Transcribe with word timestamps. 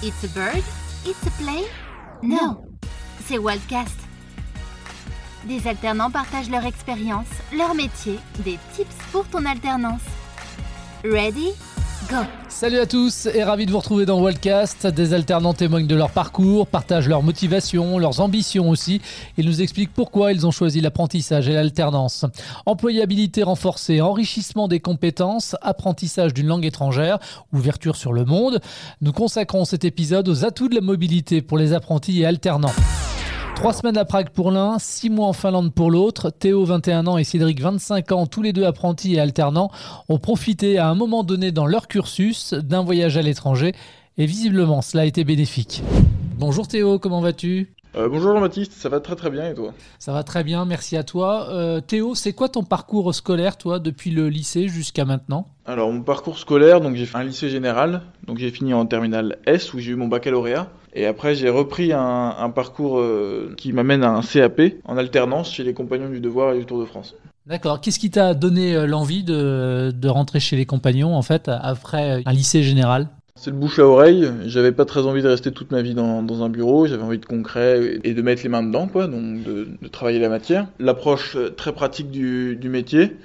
It's 0.00 0.22
a 0.22 0.28
bird? 0.28 0.62
It's 1.04 1.26
a 1.26 1.30
plane? 1.42 1.66
No, 2.22 2.64
c'est 3.26 3.36
Wildcast. 3.38 3.98
Des 5.44 5.66
alternants 5.66 6.12
partagent 6.12 6.50
leur 6.50 6.64
expérience, 6.66 7.26
leur 7.52 7.74
métier, 7.74 8.20
des 8.44 8.58
tips 8.74 8.94
pour 9.10 9.26
ton 9.26 9.44
alternance. 9.44 10.02
Ready? 11.02 11.52
Salut 12.48 12.78
à 12.78 12.86
tous 12.86 13.26
et 13.26 13.44
ravi 13.44 13.66
de 13.66 13.70
vous 13.70 13.78
retrouver 13.78 14.06
dans 14.06 14.20
Wildcast. 14.20 14.86
Des 14.86 15.14
alternants 15.14 15.54
témoignent 15.54 15.86
de 15.86 15.94
leur 15.94 16.10
parcours, 16.10 16.66
partagent 16.66 17.08
leur 17.08 17.22
motivation, 17.22 17.98
leurs 17.98 18.20
ambitions 18.20 18.70
aussi. 18.70 19.00
Ils 19.36 19.46
nous 19.46 19.62
expliquent 19.62 19.92
pourquoi 19.92 20.32
ils 20.32 20.46
ont 20.46 20.50
choisi 20.50 20.80
l'apprentissage 20.80 21.48
et 21.48 21.52
l'alternance. 21.52 22.24
Employabilité 22.66 23.42
renforcée, 23.42 24.00
enrichissement 24.00 24.68
des 24.68 24.80
compétences, 24.80 25.56
apprentissage 25.60 26.34
d'une 26.34 26.46
langue 26.46 26.64
étrangère, 26.64 27.18
ouverture 27.52 27.96
sur 27.96 28.12
le 28.12 28.24
monde. 28.24 28.60
Nous 29.00 29.12
consacrons 29.12 29.64
cet 29.64 29.84
épisode 29.84 30.28
aux 30.28 30.44
atouts 30.44 30.68
de 30.68 30.74
la 30.74 30.80
mobilité 30.80 31.42
pour 31.42 31.58
les 31.58 31.72
apprentis 31.72 32.20
et 32.20 32.26
alternants. 32.26 32.74
Trois 33.58 33.72
semaines 33.72 33.98
à 33.98 34.04
Prague 34.04 34.30
pour 34.30 34.52
l'un, 34.52 34.78
six 34.78 35.10
mois 35.10 35.26
en 35.26 35.32
Finlande 35.32 35.74
pour 35.74 35.90
l'autre. 35.90 36.30
Théo, 36.30 36.64
21 36.64 37.08
ans, 37.08 37.18
et 37.18 37.24
Cédric, 37.24 37.60
25 37.60 38.12
ans, 38.12 38.26
tous 38.28 38.40
les 38.40 38.52
deux 38.52 38.62
apprentis 38.62 39.16
et 39.16 39.20
alternants, 39.20 39.72
ont 40.08 40.20
profité 40.20 40.78
à 40.78 40.88
un 40.88 40.94
moment 40.94 41.24
donné 41.24 41.50
dans 41.50 41.66
leur 41.66 41.88
cursus 41.88 42.54
d'un 42.54 42.84
voyage 42.84 43.16
à 43.16 43.22
l'étranger. 43.22 43.72
Et 44.16 44.26
visiblement, 44.26 44.80
cela 44.80 45.02
a 45.02 45.06
été 45.06 45.24
bénéfique. 45.24 45.82
Bonjour 46.38 46.68
Théo, 46.68 47.00
comment 47.00 47.20
vas-tu? 47.20 47.74
Euh, 47.96 48.08
bonjour 48.08 48.32
Jean-Baptiste, 48.32 48.74
ça 48.74 48.88
va 48.88 49.00
très 49.00 49.16
très 49.16 49.28
bien 49.28 49.50
et 49.50 49.54
toi? 49.54 49.74
Ça 49.98 50.12
va 50.12 50.22
très 50.22 50.44
bien, 50.44 50.64
merci 50.64 50.96
à 50.96 51.02
toi. 51.02 51.48
Euh, 51.50 51.80
Théo, 51.80 52.14
c'est 52.14 52.32
quoi 52.32 52.48
ton 52.48 52.62
parcours 52.62 53.12
scolaire, 53.12 53.56
toi, 53.56 53.80
depuis 53.80 54.12
le 54.12 54.28
lycée 54.28 54.68
jusqu'à 54.68 55.04
maintenant? 55.04 55.48
Alors 55.66 55.90
mon 55.90 56.02
parcours 56.02 56.38
scolaire, 56.38 56.80
donc 56.80 56.94
j'ai 56.94 57.06
fait 57.06 57.18
un 57.18 57.24
lycée 57.24 57.48
général, 57.48 58.02
donc 58.24 58.38
j'ai 58.38 58.50
fini 58.50 58.72
en 58.72 58.86
terminale 58.86 59.38
S 59.46 59.74
où 59.74 59.80
j'ai 59.80 59.92
eu 59.92 59.96
mon 59.96 60.06
baccalauréat. 60.06 60.70
Et 60.98 61.06
après 61.06 61.36
j'ai 61.36 61.48
repris 61.48 61.92
un, 61.92 62.34
un 62.38 62.50
parcours 62.50 62.98
euh, 62.98 63.54
qui 63.56 63.72
m'amène 63.72 64.02
à 64.02 64.10
un 64.10 64.20
CAP 64.20 64.60
en 64.84 64.96
alternance 64.96 65.52
chez 65.52 65.62
les 65.62 65.72
Compagnons 65.72 66.10
du 66.10 66.18
Devoir 66.18 66.54
et 66.54 66.58
du 66.58 66.66
Tour 66.66 66.80
de 66.80 66.86
France. 66.86 67.14
D'accord. 67.46 67.80
Qu'est-ce 67.80 68.00
qui 68.00 68.10
t'a 68.10 68.34
donné 68.34 68.74
euh, 68.74 68.86
l'envie 68.86 69.22
de, 69.22 69.92
de 69.94 70.08
rentrer 70.08 70.40
chez 70.40 70.56
les 70.56 70.66
compagnons, 70.66 71.14
en 71.14 71.22
fait, 71.22 71.48
après 71.48 72.22
un 72.26 72.32
lycée 72.32 72.62
général? 72.62 73.08
C'est 73.36 73.50
le 73.50 73.56
bouche 73.56 73.78
à 73.78 73.86
oreille, 73.86 74.28
j'avais 74.46 74.72
pas 74.72 74.84
très 74.84 75.02
envie 75.06 75.22
de 75.22 75.28
rester 75.28 75.52
toute 75.52 75.70
ma 75.70 75.80
vie 75.80 75.94
dans, 75.94 76.24
dans 76.24 76.42
un 76.42 76.48
bureau, 76.48 76.88
j'avais 76.88 77.04
envie 77.04 77.20
de 77.20 77.24
concret 77.24 78.00
et 78.02 78.12
de 78.12 78.22
mettre 78.22 78.42
les 78.42 78.48
mains 78.48 78.64
dedans, 78.64 78.88
quoi, 78.88 79.06
donc 79.06 79.44
de, 79.44 79.68
de 79.80 79.88
travailler 79.88 80.18
la 80.18 80.28
matière. 80.28 80.66
L'approche 80.80 81.36
euh, 81.36 81.48
très 81.50 81.72
pratique 81.72 82.10
du, 82.10 82.56
du 82.56 82.68
métier, 82.68 83.16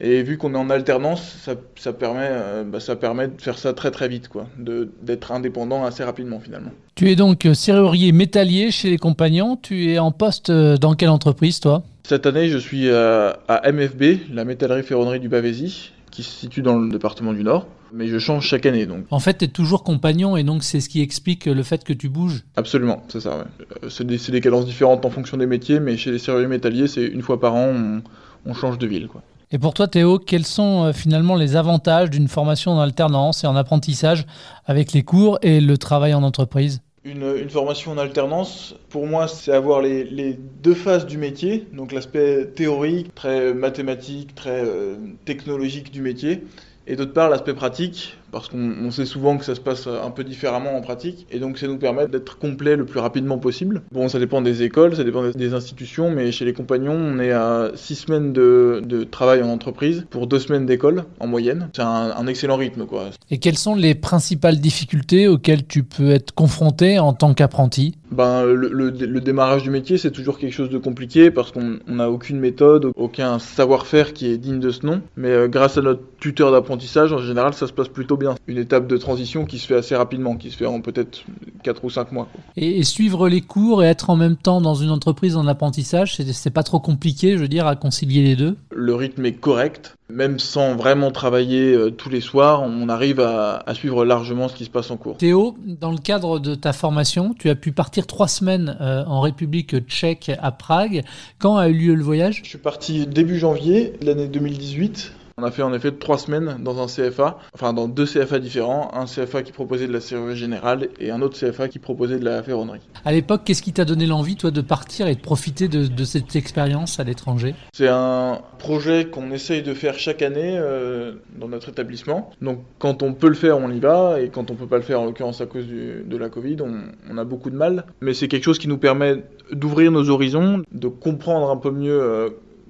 et 0.00 0.22
vu 0.22 0.38
qu'on 0.38 0.54
est 0.54 0.58
en 0.58 0.70
alternance, 0.70 1.36
ça, 1.42 1.54
ça 1.76 1.92
permet, 1.92 2.28
euh, 2.30 2.64
bah, 2.64 2.80
ça 2.80 2.96
permet 2.96 3.28
de 3.28 3.40
faire 3.40 3.58
ça 3.58 3.72
très 3.74 3.90
très 3.90 4.08
vite, 4.08 4.28
quoi, 4.28 4.46
d'être 4.58 5.32
indépendant 5.32 5.84
assez 5.84 6.02
rapidement 6.04 6.40
finalement. 6.40 6.70
Tu 6.94 7.10
es 7.10 7.16
donc 7.16 7.44
euh, 7.44 7.54
serrurier 7.54 8.12
métallier 8.12 8.70
chez 8.70 8.90
les 8.90 8.98
compagnons. 8.98 9.56
Tu 9.60 9.90
es 9.92 9.98
en 9.98 10.10
poste 10.10 10.50
euh, 10.50 10.76
dans 10.76 10.94
quelle 10.94 11.10
entreprise, 11.10 11.60
toi? 11.60 11.82
Cette 12.04 12.26
année, 12.26 12.48
je 12.48 12.58
suis 12.58 12.88
à, 12.90 13.38
à 13.48 13.70
MFB, 13.70 14.32
la 14.32 14.44
métallerie 14.44 14.82
ferronnerie 14.82 15.20
du 15.20 15.28
Bavésie, 15.28 15.92
qui 16.10 16.22
se 16.22 16.30
situe 16.30 16.62
dans 16.62 16.78
le 16.78 16.90
département 16.90 17.32
du 17.32 17.44
Nord. 17.44 17.66
Mais 17.92 18.06
je 18.06 18.18
change 18.18 18.46
chaque 18.46 18.66
année, 18.66 18.86
donc 18.86 19.04
En 19.10 19.18
fait, 19.18 19.38
tu 19.38 19.44
es 19.46 19.48
toujours 19.48 19.82
compagnon 19.82 20.36
et 20.36 20.44
donc 20.44 20.62
c'est 20.62 20.80
ce 20.80 20.88
qui 20.88 21.02
explique 21.02 21.46
le 21.46 21.62
fait 21.64 21.82
que 21.82 21.92
tu 21.92 22.08
bouges. 22.08 22.44
absolument, 22.56 23.02
c'est 23.08 23.20
ça. 23.20 23.38
Ouais. 23.38 23.88
C'est 23.90 24.06
des, 24.06 24.16
c'est 24.16 24.30
des 24.32 24.40
cadences 24.40 24.64
différentes 24.64 25.04
en 25.04 25.10
fonction 25.10 25.36
des 25.36 25.46
métiers, 25.46 25.80
mais 25.80 25.96
chez 25.96 26.12
les 26.12 26.18
serruriers 26.18 26.46
métalliers, 26.46 26.86
c'est 26.86 27.04
une 27.04 27.22
fois 27.22 27.40
par 27.40 27.54
an, 27.54 27.66
on, 27.74 28.02
on 28.46 28.54
change 28.54 28.78
de 28.78 28.86
ville. 28.86 29.08
Quoi. 29.08 29.22
Et 29.52 29.58
pour 29.58 29.74
toi, 29.74 29.88
Théo, 29.88 30.20
quels 30.20 30.46
sont 30.46 30.84
euh, 30.84 30.92
finalement 30.92 31.34
les 31.34 31.56
avantages 31.56 32.08
d'une 32.08 32.28
formation 32.28 32.70
en 32.70 32.78
alternance 32.78 33.42
et 33.42 33.48
en 33.48 33.56
apprentissage 33.56 34.24
avec 34.64 34.92
les 34.92 35.02
cours 35.02 35.40
et 35.42 35.60
le 35.60 35.76
travail 35.76 36.14
en 36.14 36.22
entreprise? 36.22 36.82
Une, 37.02 37.48
formation 37.48 37.92
en 37.92 37.98
alternance, 37.98 38.76
pour 38.90 39.08
moi, 39.08 39.26
c'est 39.26 39.52
avoir 39.52 39.80
les, 39.80 40.04
les 40.04 40.38
deux 40.62 40.74
phases 40.74 41.04
du 41.06 41.18
métier, 41.18 41.66
donc 41.72 41.90
l'aspect 41.90 42.46
théorique, 42.54 43.12
très 43.14 43.52
mathématique, 43.52 44.36
très 44.36 44.62
euh, 44.64 44.94
technologique 45.24 45.90
du 45.90 46.00
métier, 46.00 46.44
et 46.86 46.94
d'autre 46.94 47.12
part 47.12 47.28
l'aspect 47.28 47.54
pratique, 47.54 48.18
parce 48.30 48.48
qu'on 48.48 48.72
on 48.84 48.90
sait 48.90 49.04
souvent 49.06 49.36
que 49.38 49.44
ça 49.44 49.54
se 49.54 49.60
passe 49.60 49.86
un 49.86 50.10
peu 50.10 50.24
différemment 50.24 50.76
en 50.76 50.80
pratique, 50.80 51.26
et 51.30 51.38
donc 51.38 51.58
ça 51.58 51.66
nous 51.66 51.78
permet 51.78 52.06
d'être 52.08 52.38
complet 52.38 52.76
le 52.76 52.84
plus 52.86 53.00
rapidement 53.00 53.38
possible. 53.38 53.82
Bon, 53.92 54.08
ça 54.08 54.18
dépend 54.18 54.40
des 54.42 54.62
écoles, 54.62 54.96
ça 54.96 55.04
dépend 55.04 55.28
des- 55.30 55.50
institutions, 55.54 56.10
mais 56.10 56.30
chez 56.30 56.44
les 56.44 56.52
compagnons, 56.52 56.94
on 56.94 57.18
est 57.18 57.32
à 57.32 57.70
six 57.74 57.96
semaines 57.96 58.32
de, 58.32 58.80
de 58.86 59.02
travail 59.04 59.42
en 59.42 59.48
entreprise 59.48 60.06
pour 60.10 60.26
deux 60.28 60.38
semaines 60.38 60.64
d'école 60.64 61.04
en 61.18 61.26
moyenne. 61.26 61.68
C'est 61.74 61.82
un, 61.82 62.12
un 62.16 62.26
excellent 62.28 62.56
rythme, 62.56 62.86
quoi. 62.86 63.06
Et 63.30 63.38
quelles 63.38 63.58
sont 63.58 63.74
les 63.74 63.94
principales 63.96 64.58
difficultés 64.60 65.26
auxquelles 65.26 65.66
tu 65.66 65.82
peux 65.82 66.10
être 66.10 66.32
confronté 66.32 66.98
en 67.00 67.12
tant 67.12 67.34
qu'apprenti? 67.34 67.96
Ben, 68.12 68.44
le, 68.44 68.68
le- 68.68 68.90
le 68.90 69.20
démarrage 69.20 69.62
du 69.64 69.70
métier, 69.70 69.98
c'est 69.98 70.10
toujours 70.10 70.38
quelque 70.38 70.52
chose 70.52 70.70
de 70.70 70.78
compliqué 70.78 71.30
parce 71.30 71.50
qu'on 71.52 71.78
on 71.88 71.96
n'a 71.96 72.10
aucune 72.10 72.38
méthode, 72.38 72.90
aucun 72.96 73.38
savoir-faire 73.38 74.12
qui 74.12 74.26
est 74.26 74.38
digne 74.38 74.60
de 74.60 74.70
ce 74.70 74.86
nom. 74.86 75.00
Mais 75.16 75.28
euh, 75.30 75.48
grâce 75.48 75.78
à 75.78 75.82
notre 75.82 76.02
tuteur 76.18 76.52
d'apprentissage, 76.52 77.12
en 77.12 77.18
général, 77.18 77.54
ça 77.54 77.66
se 77.66 77.72
passe 77.72 77.88
plutôt 77.88 78.16
bien. 78.20 78.36
Une 78.46 78.58
étape 78.58 78.86
de 78.86 78.96
transition 78.96 79.44
qui 79.44 79.58
se 79.58 79.66
fait 79.66 79.74
assez 79.74 79.96
rapidement, 79.96 80.36
qui 80.36 80.50
se 80.52 80.56
fait 80.56 80.66
en 80.66 80.80
peut-être 80.80 81.24
4 81.64 81.84
ou 81.84 81.90
5 81.90 82.12
mois. 82.12 82.28
quoi. 82.32 82.40
et, 82.56 82.78
et 82.78 82.84
suivre 82.84 83.28
les 83.28 83.40
cours 83.40 83.82
et 83.82 83.86
être 83.86 84.10
en 84.10 84.16
même 84.16 84.36
temps 84.36 84.60
dans 84.60 84.76
une 84.76 84.90
entreprise 84.90 85.36
en 85.36 85.46
apprentissage, 85.48 86.16
c'est 86.16 86.50
pas 86.50 86.62
trop 86.62 86.78
compliqué, 86.78 87.32
je 87.36 87.42
veux 87.42 87.48
dire, 87.48 87.66
à 87.66 87.74
concilier 87.74 88.22
les 88.22 88.36
deux? 88.36 88.56
Le 88.70 88.94
rythme 88.94 89.24
est 89.26 89.32
correct. 89.32 89.96
Même 90.12 90.38
sans 90.40 90.74
vraiment 90.74 91.12
travailler 91.12 91.72
euh, 91.72 91.90
tous 91.90 92.08
les 92.08 92.20
soirs, 92.20 92.62
on 92.62 92.88
arrive 92.88 93.20
à, 93.20 93.62
à 93.64 93.74
suivre 93.74 94.04
largement 94.04 94.48
ce 94.48 94.56
qui 94.56 94.64
se 94.64 94.70
passe 94.70 94.90
en 94.90 94.96
cours. 94.96 95.16
Théo, 95.16 95.56
dans 95.64 95.92
le 95.92 95.98
cadre 95.98 96.40
de 96.40 96.56
ta 96.56 96.72
formation, 96.72 97.32
tu 97.38 97.48
as 97.48 97.54
pu 97.54 97.70
partir 97.70 98.08
trois 98.08 98.26
semaines 98.26 98.76
euh, 98.80 99.04
en 99.06 99.20
République 99.20 99.78
tchèque 99.86 100.32
à 100.42 100.50
Prague. 100.50 101.04
Quand 101.38 101.56
a 101.56 101.68
eu 101.68 101.74
lieu 101.74 101.94
le 101.94 102.02
voyage? 102.02 102.40
Je 102.42 102.48
suis 102.48 102.58
parti 102.58 103.06
début 103.06 103.38
janvier 103.38 103.92
de 104.00 104.06
l'année 104.06 104.26
2018. 104.26 105.12
On 105.40 105.44
a 105.44 105.50
fait 105.50 105.62
en 105.62 105.72
effet 105.72 105.90
trois 105.92 106.18
semaines 106.18 106.58
dans 106.62 106.82
un 106.82 106.86
CFA, 106.86 107.38
enfin 107.54 107.72
dans 107.72 107.88
deux 107.88 108.04
CFA 108.04 108.38
différents, 108.40 108.90
un 108.92 109.06
CFA 109.06 109.42
qui 109.42 109.52
proposait 109.52 109.86
de 109.86 109.92
la 109.92 110.00
serrurerie 110.00 110.36
générale 110.36 110.88
et 111.00 111.10
un 111.10 111.22
autre 111.22 111.38
CFA 111.38 111.68
qui 111.68 111.78
proposait 111.78 112.18
de 112.18 112.24
la 112.26 112.42
ferronnerie. 112.42 112.80
À 113.06 113.12
l'époque, 113.12 113.42
qu'est-ce 113.46 113.62
qui 113.62 113.72
t'a 113.72 113.86
donné 113.86 114.04
l'envie, 114.06 114.36
toi, 114.36 114.50
de 114.50 114.60
partir 114.60 115.06
et 115.08 115.14
de 115.14 115.20
profiter 115.20 115.68
de, 115.68 115.86
de 115.86 116.04
cette 116.04 116.36
expérience 116.36 117.00
à 117.00 117.04
l'étranger? 117.04 117.54
C'est 117.72 117.88
un 117.88 118.40
projet 118.58 119.06
qu'on 119.06 119.30
essaye 119.30 119.62
de 119.62 119.72
faire 119.72 119.98
chaque 119.98 120.20
année 120.20 120.58
euh, 120.58 121.12
dans 121.38 121.48
notre 121.48 121.70
établissement. 121.70 122.28
Donc 122.42 122.58
quand 122.78 123.02
on 123.02 123.14
peut 123.14 123.28
le 123.28 123.34
faire, 123.34 123.56
on 123.56 123.70
y 123.70 123.80
va, 123.80 124.20
et 124.20 124.28
quand 124.28 124.50
on 124.50 124.54
peut 124.56 124.66
pas 124.66 124.76
le 124.76 124.82
faire, 124.82 125.00
en 125.00 125.06
l'occurrence 125.06 125.40
à 125.40 125.46
cause 125.46 125.66
du- 125.66 126.04
de 126.06 126.16
la 126.18 126.28
Covid, 126.28 126.58
on, 126.60 126.82
on 127.10 127.16
a 127.16 127.24
beaucoup 127.24 127.48
de 127.48 127.56
mal. 127.56 127.84
Mais 128.02 128.12
c'est 128.12 128.28
quelque 128.28 128.44
chose 128.44 128.58
qui 128.58 128.68
nous 128.68 128.76
permet 128.78 129.24
d'ouvrir 129.52 129.90
nos 129.90 130.10
horizons, 130.10 130.62
de 130.70 130.88
comprendre 130.88 131.48
un 131.50 131.56
peu 131.56 131.70
mieux 131.70 131.98
euh, 131.98 132.28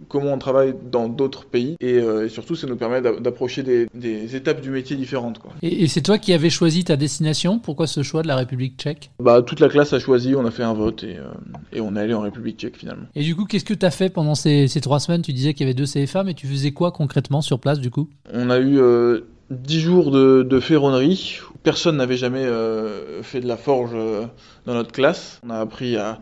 comment 0.09 0.33
on 0.33 0.39
travaille 0.39 0.75
dans 0.91 1.09
d'autres 1.09 1.45
pays, 1.47 1.77
et, 1.81 1.95
euh, 1.99 2.27
et 2.27 2.29
surtout 2.29 2.55
ça 2.57 2.67
nous 2.67 2.77
permet 2.77 3.01
d'a- 3.01 3.19
d'approcher 3.19 3.63
des, 3.63 3.87
des 3.95 4.37
étapes 4.37 4.61
du 4.61 4.71
métier 4.71 4.97
différentes. 4.97 5.39
Quoi. 5.39 5.53
Et, 5.63 5.85
et 5.85 5.89
c'est 5.89 6.03
toi 6.03 6.19
qui 6.19 6.33
avais 6.33 6.51
choisi 6.51 6.85
ta 6.85 6.97
destination? 6.97 7.59
Pourquoi 7.59 7.87
ce 7.87 8.03
choix 8.03 8.23
de 8.23 8.29
la 8.29 8.37
République 8.37 8.77
tchèque? 8.79 9.11
Bah, 9.23 9.43
toute 9.43 9.61
la 9.61 9.69
classe 9.69 9.93
a 9.93 9.99
choisi, 9.99 10.35
on 10.35 10.45
a 10.47 10.51
fait 10.51 10.63
un 10.63 10.75
vote, 10.75 11.05
et, 11.05 11.17
euh, 11.17 11.25
et 11.73 11.81
on 11.81 11.95
est 11.97 12.01
allé 12.01 12.15
en 12.15 12.21
République 12.21 12.59
tchèque 12.59 12.77
finalement. 12.77 13.07
Et 13.15 13.23
du 13.23 13.35
coup, 13.37 13.45
qu'est-ce 13.45 13.65
que 13.65 13.75
tu 13.75 13.87
as 13.87 13.91
fait 13.91 14.09
pendant 14.11 14.35
ces, 14.35 14.69
ces 14.69 14.81
trois 14.81 15.01
semaines? 15.01 15.23
Tu 15.23 15.33
disais 15.33 15.55
qu'il 15.55 15.67
y 15.67 15.71
avait 15.71 15.75
deux 15.75 15.87
CFA, 15.87 16.25
mais 16.25 16.35
tu 16.35 16.47
faisais 16.47 16.73
quoi 16.73 16.93
concrètement 16.93 17.41
sur 17.41 17.59
place, 17.61 17.81
du 17.81 17.91
coup? 17.91 18.09
On 18.33 18.51
a 18.51 18.59
eu 18.59 18.79
euh, 18.79 19.21
10 19.51 19.81
jours 19.81 20.11
de, 20.11 20.43
de 20.43 20.61
ferronnerie. 20.61 21.41
Personne 21.63 21.97
n'avait 21.97 22.17
jamais 22.17 22.45
euh, 22.45 23.23
fait 23.23 23.41
de 23.41 23.49
la 23.49 23.57
forge 23.57 23.91
euh, 23.95 24.27
dans 24.65 24.75
notre 24.75 24.93
classe. 24.93 25.41
On 25.45 25.51
a 25.51 25.59
appris 25.59 25.97
à, 25.97 26.21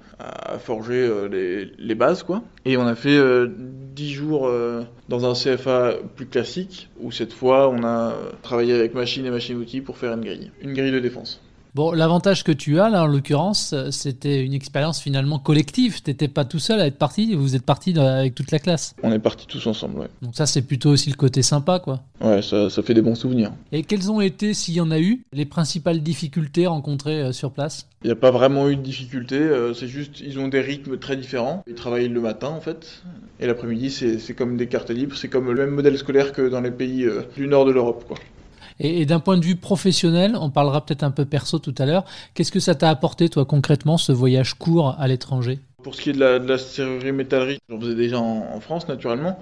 forger 0.58 1.06
euh, 1.06 1.64
les, 1.78 1.94
bases, 1.94 2.22
quoi. 2.22 2.42
Et 2.64 2.76
on 2.76 2.86
a 2.86 2.94
fait 2.94 3.16
euh, 3.16 3.46
10 3.48 4.12
jours 4.12 4.50
dans 5.08 5.30
un 5.30 5.34
CFA 5.34 5.94
plus 6.16 6.26
classique, 6.26 6.88
où 7.00 7.12
cette 7.12 7.32
fois, 7.32 7.68
on 7.68 7.84
a 7.84 8.14
travaillé 8.42 8.74
avec 8.74 8.94
machine 8.94 9.26
et 9.26 9.30
machine-outil 9.30 9.80
pour 9.80 9.98
faire 9.98 10.14
une 10.14 10.24
grille. 10.24 10.50
Une 10.62 10.72
grille 10.72 10.92
de 10.92 11.00
défense. 11.00 11.40
Bon, 11.74 11.92
l'avantage 11.92 12.44
que 12.44 12.52
tu 12.52 12.80
as, 12.80 12.88
là, 12.88 13.04
en 13.04 13.06
l'occurrence, 13.06 13.72
euh, 13.72 13.90
c'était 13.90 14.44
une 14.44 14.54
expérience 14.54 15.00
finalement 15.00 15.38
collective. 15.38 16.02
T'étais 16.02 16.28
pas 16.28 16.44
tout 16.44 16.58
seul 16.58 16.80
à 16.80 16.86
être 16.86 16.96
parti, 16.96 17.34
vous 17.34 17.56
êtes 17.56 17.62
parti 17.62 17.96
avec 17.98 18.34
toute 18.34 18.50
la 18.50 18.58
classe. 18.58 18.94
On 19.02 19.12
est 19.12 19.18
partis 19.18 19.46
tous 19.46 19.66
ensemble, 19.66 20.00
ouais. 20.00 20.08
Donc 20.22 20.34
ça, 20.34 20.46
c'est 20.46 20.62
plutôt 20.62 20.90
aussi 20.90 21.10
le 21.10 21.16
côté 21.16 21.42
sympa, 21.42 21.78
quoi. 21.78 22.00
Ouais, 22.20 22.42
ça, 22.42 22.70
ça 22.70 22.82
fait 22.82 22.94
des 22.94 23.02
bons 23.02 23.14
souvenirs. 23.14 23.52
Et 23.70 23.82
quelles 23.82 24.10
ont 24.10 24.20
été, 24.20 24.54
s'il 24.54 24.74
y 24.74 24.80
en 24.80 24.90
a 24.90 24.98
eu, 24.98 25.22
les 25.32 25.44
principales 25.44 26.00
difficultés 26.00 26.66
rencontrées 26.66 27.22
euh, 27.22 27.32
sur 27.32 27.52
place? 27.52 27.86
Il 28.02 28.06
n'y 28.06 28.12
a 28.12 28.16
pas 28.16 28.30
vraiment 28.30 28.68
eu 28.68 28.76
de 28.76 28.82
difficulté, 28.82 29.36
euh, 29.36 29.74
c'est 29.74 29.88
juste 29.88 30.20
ils 30.20 30.38
ont 30.38 30.48
des 30.48 30.60
rythmes 30.60 30.98
très 30.98 31.16
différents. 31.16 31.62
Ils 31.66 31.74
travaillent 31.74 32.08
le 32.08 32.20
matin 32.20 32.48
en 32.48 32.60
fait, 32.60 33.02
et 33.40 33.46
l'après-midi 33.46 33.90
c'est 33.90 34.34
comme 34.34 34.56
des 34.56 34.68
cartes 34.68 34.90
libres, 34.90 35.16
c'est 35.16 35.28
comme 35.28 35.50
le 35.50 35.66
même 35.66 35.74
modèle 35.74 35.98
scolaire 35.98 36.32
que 36.32 36.48
dans 36.48 36.60
les 36.60 36.70
pays 36.70 37.08
du 37.36 37.48
nord 37.48 37.64
de 37.64 37.72
l'Europe. 37.72 38.04
quoi. 38.06 38.16
Et, 38.80 39.06
d'un 39.06 39.20
point 39.20 39.36
de 39.36 39.44
vue 39.44 39.56
professionnel, 39.56 40.36
on 40.40 40.50
parlera 40.50 40.84
peut-être 40.84 41.02
un 41.02 41.10
peu 41.10 41.24
perso 41.24 41.58
tout 41.58 41.74
à 41.78 41.86
l'heure, 41.86 42.04
qu'est-ce 42.34 42.52
que 42.52 42.60
ça 42.60 42.74
t'a 42.74 42.90
apporté, 42.90 43.28
toi, 43.28 43.44
concrètement, 43.44 43.96
ce 43.96 44.12
voyage 44.12 44.54
court 44.54 44.94
à 44.98 45.08
l'étranger? 45.08 45.58
Pour 45.82 45.94
ce 45.94 46.02
qui 46.02 46.10
est 46.10 46.12
de 46.12 46.20
la, 46.20 46.58
serrurerie 46.58 47.12
métallerie, 47.12 47.58
j'en 47.68 47.80
faisais 47.80 47.94
déjà 47.94 48.18
en, 48.18 48.60
France 48.60 48.88
naturellement, 48.88 49.38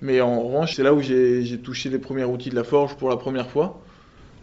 mais 0.00 0.20
en 0.20 0.40
revanche 0.42 0.76
c'est 0.76 0.82
là 0.82 0.92
où 0.94 1.00
j'ai 1.00 1.58
touché 1.62 1.88
les 1.88 1.98
premiers 1.98 2.24
outils 2.24 2.50
de 2.50 2.54
la 2.54 2.64
forge 2.64 2.94
pour 2.94 3.08
la 3.08 3.16
première 3.16 3.48
fois. 3.48 3.80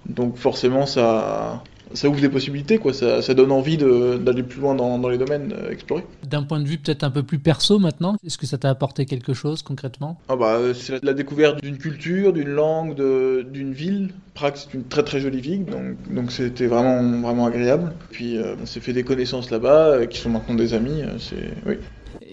Donc 0.07 0.37
forcément 0.37 0.85
ça, 0.85 1.63
ça 1.93 2.09
ouvre 2.09 2.19
des 2.21 2.29
possibilités, 2.29 2.77
quoi. 2.77 2.93
Ça, 2.93 3.21
ça 3.21 3.33
donne 3.33 3.51
envie 3.51 3.77
d'aller 3.77 4.43
plus 4.43 4.59
loin 4.59 4.75
dans, 4.75 4.97
dans 4.99 5.09
les 5.09 5.17
domaines 5.17 5.53
euh, 5.57 5.71
explorés. 5.71 6.03
D'un 6.27 6.43
point 6.43 6.59
de 6.59 6.65
vue 6.67 6.77
peut-être 6.77 7.03
un 7.03 7.11
peu 7.11 7.23
plus 7.23 7.39
perso 7.39 7.79
maintenant, 7.79 8.15
est-ce 8.25 8.37
que 8.37 8.45
ça 8.45 8.57
t'a 8.57 8.69
apporté 8.69 9.05
quelque 9.05 9.33
chose 9.33 9.61
concrètement? 9.61 10.19
Ah 10.29 10.35
bah, 10.35 10.59
C'est 10.73 11.03
la 11.03 11.13
découverte 11.13 11.61
d'une 11.61 11.77
culture, 11.77 12.33
d'une 12.33 12.49
langue, 12.49 12.95
d'une 12.95 13.73
ville. 13.73 14.09
Prague, 14.33 14.55
c'est 14.55 14.73
une 14.73 14.83
très 14.83 15.03
très 15.03 15.19
jolie 15.19 15.39
ville, 15.39 15.65
donc 15.65 16.13
donc 16.13 16.31
c'était 16.31 16.67
vraiment 16.67 17.01
vraiment 17.21 17.45
agréable. 17.45 17.93
Puis 18.11 18.37
euh, 18.37 18.55
on 18.61 18.65
s'est 18.65 18.81
fait 18.81 18.93
des 18.93 19.03
connaissances 19.03 19.49
là-bas, 19.49 19.87
euh, 19.87 20.05
qui 20.05 20.19
sont 20.19 20.29
maintenant 20.29 20.55
des 20.55 20.73
amis. 20.73 21.03
c'est 21.19 21.53
oui. 21.65 21.75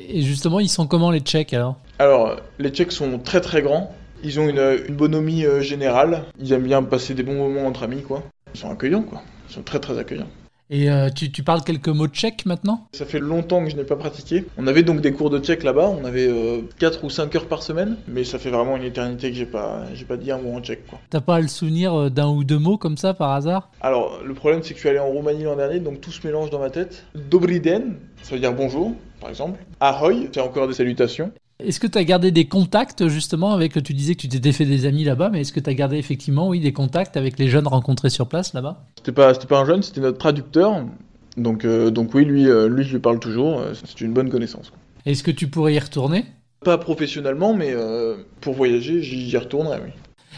Et 0.09 0.23
justement, 0.23 0.59
ils 0.59 0.69
sont 0.69 0.87
comment 0.87 1.11
les 1.11 1.21
Tchèques 1.21 1.53
alors? 1.55 1.77
Alors, 1.99 2.37
les 2.59 2.71
Tchèques 2.71 2.93
sont 2.93 3.19
très 3.19 3.41
très 3.41 3.63
grands. 3.63 3.95
Ils 4.25 4.41
ont 4.41 4.49
une, 4.49 4.79
une 4.89 4.95
bonhomie 4.97 5.45
générale. 5.61 6.25
Ils 6.41 6.53
aiment 6.53 6.65
bien 6.65 6.83
passer 6.83 7.15
des 7.15 7.23
bons 7.23 7.35
moments 7.35 7.67
entre 7.67 7.85
amis, 7.85 8.03
quoi. 8.03 8.23
Ils 8.55 8.61
sont 8.61 8.71
accueillants, 8.71 9.03
quoi. 9.03 9.23
Ils 9.49 9.55
sont 9.55 9.63
très 9.63 9.81
très 9.81 9.99
accueillants. 9.99 10.29
Et 10.73 10.91
euh, 10.91 11.11
tu, 11.11 11.31
tu, 11.31 11.43
parles 11.43 11.63
quelques 11.63 11.89
mots 11.89 12.07
de 12.07 12.15
tchèque 12.15 12.47
maintenant? 12.47 12.89
Ça 12.93 13.05
fait 13.05 13.19
longtemps 13.19 13.63
que 13.63 13.71
je 13.71 13.77
n'ai 13.77 13.85
pas 13.85 13.97
pratiqué. 13.97 14.47
On 14.57 14.67
avait 14.67 14.83
donc 14.83 15.03
des 15.03 15.13
cours 15.13 15.29
de 15.29 15.39
tchèque 15.39 15.65
là-bas, 15.65 15.91
on 15.91 16.07
avait 16.07 16.27
euh, 16.27 16.63
4 16.79 17.05
ou 17.05 17.11
5 17.11 17.37
heures 17.37 17.47
par 17.47 17.63
semaine, 17.63 17.99
mais 18.09 18.25
ça 18.25 18.39
fait 18.39 18.49
vraiment 18.49 18.79
une 18.79 18.85
éternité 18.85 19.31
que 19.31 19.37
j'ai 19.37 19.45
pas, 19.45 19.83
j'ai 19.93 20.07
pas 20.07 20.17
dit 20.17 20.33
un 20.33 20.39
mot 20.39 20.55
en 20.57 20.63
tchèque. 20.63 20.87
Quoi. 20.87 20.99
T'as 21.11 21.21
pas 21.21 21.41
le 21.41 21.49
souvenir 21.49 21.95
euh, 21.95 22.09
d'un 22.09 22.29
ou 22.29 22.43
deux 22.43 22.59
mots 22.59 22.79
comme 22.79 22.97
ça 22.97 23.13
par 23.13 23.33
hasard? 23.33 23.69
Alors, 23.83 24.23
le 24.25 24.33
problème 24.33 24.63
c'est 24.63 24.71
que 24.71 24.77
je 24.77 24.81
suis 24.81 24.89
allé 24.89 24.99
en 24.99 25.09
Roumanie 25.09 25.45
l'an 25.45 25.57
dernier, 25.57 25.79
donc 25.79 26.01
tout 26.01 26.11
se 26.11 26.27
mélange 26.27 26.49
dans 26.49 26.61
ma 26.61 26.71
tête. 26.71 27.05
Dobriden, 27.15 27.97
ça 28.23 28.35
veut 28.35 28.41
dire 28.41 28.55
bonjour, 28.55 28.95
par 29.21 29.29
exemple. 29.29 29.61
Ahoy, 29.79 30.31
c'est 30.33 30.41
encore 30.41 30.69
des 30.69 30.75
salutations. 30.75 31.33
Est-ce 31.65 31.81
que 31.81 31.87
tu 31.87 31.99
as 31.99 32.05
gardé 32.05 32.31
des 32.31 32.47
contacts 32.47 33.09
justement 33.09 33.53
avec, 33.53 33.83
tu 33.83 33.95
disais 33.95 34.15
que 34.15 34.21
tu 34.21 34.29
t'étais 34.29 34.53
fait 34.53 34.65
des 34.65 34.87
amis 34.87 35.05
là-bas, 35.05 35.31
mais 35.31 35.43
est-ce 35.43 35.53
que 35.53 35.61
tu 35.61 35.71
as 35.71 35.75
gardé 35.75 35.97
effectivement, 35.97 36.49
oui, 36.49 36.61
des 36.61 36.73
contacts 36.73 37.17
avec 37.17 37.39
les 37.39 37.49
jeunes 37.49 37.67
rencontrés 37.67 38.11
sur 38.11 38.29
place 38.29 38.53
là-bas? 38.55 38.85
C'était 38.99 39.13
pas, 39.13 39.33
pas 39.35 39.61
un 39.61 39.67
jeune, 39.67 39.83
c'était 39.83 40.01
notre 40.01 40.19
traducteur. 40.19 40.85
Donc, 41.37 41.65
euh, 41.65 41.91
donc 41.91 42.15
oui, 42.15 42.25
lui, 42.25 42.49
euh, 42.49 42.69
lui, 42.69 42.85
je 42.85 42.93
lui 42.93 43.01
parle 43.01 43.19
toujours. 43.19 43.61
Euh, 43.61 43.73
c'est 43.75 44.01
une 44.01 44.13
bonne 44.13 44.29
connaissance. 44.29 44.73
Est-ce 45.07 45.23
que 45.23 45.31
tu 45.31 45.49
pourrais 45.49 45.75
y 45.75 45.79
retourner? 45.79 46.27
Pas 46.65 46.79
professionnellement, 46.79 47.55
mais 47.55 47.75
pour 48.41 48.55
voyager, 48.55 49.03
j'y 49.03 49.37
retournerai, 49.37 49.81
oui. 49.85 49.91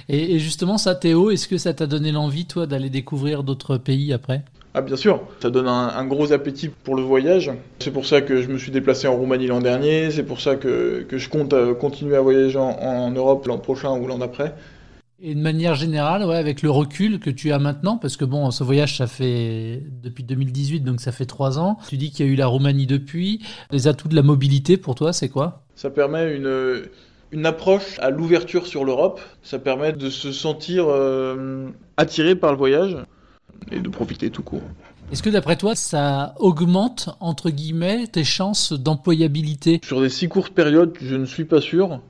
Et, 0.08 0.34
et 0.34 0.38
justement, 0.38 0.78
ça, 0.78 0.94
Théo, 0.94 1.30
est-ce 1.30 1.46
que 1.46 1.58
ça 1.58 1.74
t'a 1.74 1.86
donné 1.86 2.12
l'envie, 2.12 2.46
toi, 2.46 2.66
d'aller 2.66 2.88
découvrir 2.88 3.42
d'autres 3.42 3.76
pays 3.76 4.12
après? 4.12 4.42
Ah 4.76 4.82
bien 4.82 4.96
sûr, 4.96 5.20
ça 5.40 5.50
donne 5.50 5.68
un, 5.68 6.04
gros 6.04 6.32
appétit 6.32 6.68
pour 6.68 6.96
le 6.96 7.02
voyage. 7.02 7.52
C'est 7.78 7.92
pour 7.92 8.06
ça 8.06 8.22
que 8.22 8.42
je 8.42 8.48
me 8.48 8.58
suis 8.58 8.72
déplacé 8.72 9.06
en 9.06 9.14
Roumanie 9.14 9.46
l'an 9.46 9.60
dernier, 9.60 10.10
c'est 10.10 10.24
pour 10.24 10.40
ça 10.40 10.56
que, 10.56 11.06
je 11.08 11.28
compte 11.28 11.54
continuer 11.74 12.16
à 12.16 12.20
voyager 12.20 12.58
en, 12.58 13.10
Europe 13.12 13.46
l'an 13.46 13.58
prochain 13.58 13.92
ou 13.92 14.08
l'an 14.08 14.18
d'après. 14.18 14.52
Et 15.22 15.36
de 15.36 15.40
manière 15.40 15.76
générale, 15.76 16.24
ouais, 16.24 16.36
avec 16.36 16.60
le 16.60 16.70
recul 16.70 17.20
que 17.20 17.30
tu 17.30 17.52
as 17.52 17.60
maintenant, 17.60 17.98
parce 17.98 18.16
que 18.16 18.24
bon, 18.24 18.50
ce 18.50 18.64
voyage, 18.64 18.98
ça 18.98 19.06
fait 19.06 19.80
depuis 20.02 20.24
2018, 20.24 20.80
donc 20.80 21.00
ça 21.00 21.12
fait 21.12 21.24
trois 21.24 21.58
ans. 21.60 21.78
Tu 21.88 21.96
dis 21.96 22.10
qu'il 22.10 22.26
y 22.26 22.28
a 22.28 22.32
eu 22.32 22.34
la 22.34 22.48
Roumanie 22.48 22.86
depuis. 22.86 23.42
Les 23.70 23.86
atouts 23.86 24.08
de 24.08 24.16
la 24.16 24.22
mobilité 24.22 24.76
pour 24.76 24.96
toi, 24.96 25.12
c'est 25.12 25.28
quoi? 25.28 25.62
Ça 25.76 25.88
permet 25.88 26.34
une, 26.34 26.82
une 27.30 27.46
approche 27.46 27.98
à 28.00 28.10
l'ouverture 28.10 28.66
sur 28.66 28.84
l'Europe. 28.84 29.20
Ça 29.42 29.60
permet 29.60 29.92
de 29.92 30.10
se 30.10 30.32
sentir 30.32 30.86
euh, 30.88 31.68
attiré 31.96 32.34
par 32.34 32.50
le 32.50 32.58
voyage 32.58 32.96
et 33.70 33.80
de 33.80 33.88
profiter 33.88 34.30
tout 34.30 34.42
court. 34.42 34.62
Est-ce 35.12 35.22
que 35.22 35.30
d'après 35.30 35.56
toi, 35.56 35.74
ça 35.74 36.34
augmente, 36.38 37.10
entre 37.20 37.50
guillemets, 37.50 38.06
tes 38.06 38.24
chances 38.24 38.72
d'employabilité? 38.72 39.80
Sur 39.84 40.00
des 40.00 40.08
si 40.08 40.28
courtes 40.28 40.54
périodes, 40.54 40.96
je 41.00 41.14
ne 41.14 41.26
suis 41.26 41.44
pas 41.44 41.60
sûr. 41.60 42.00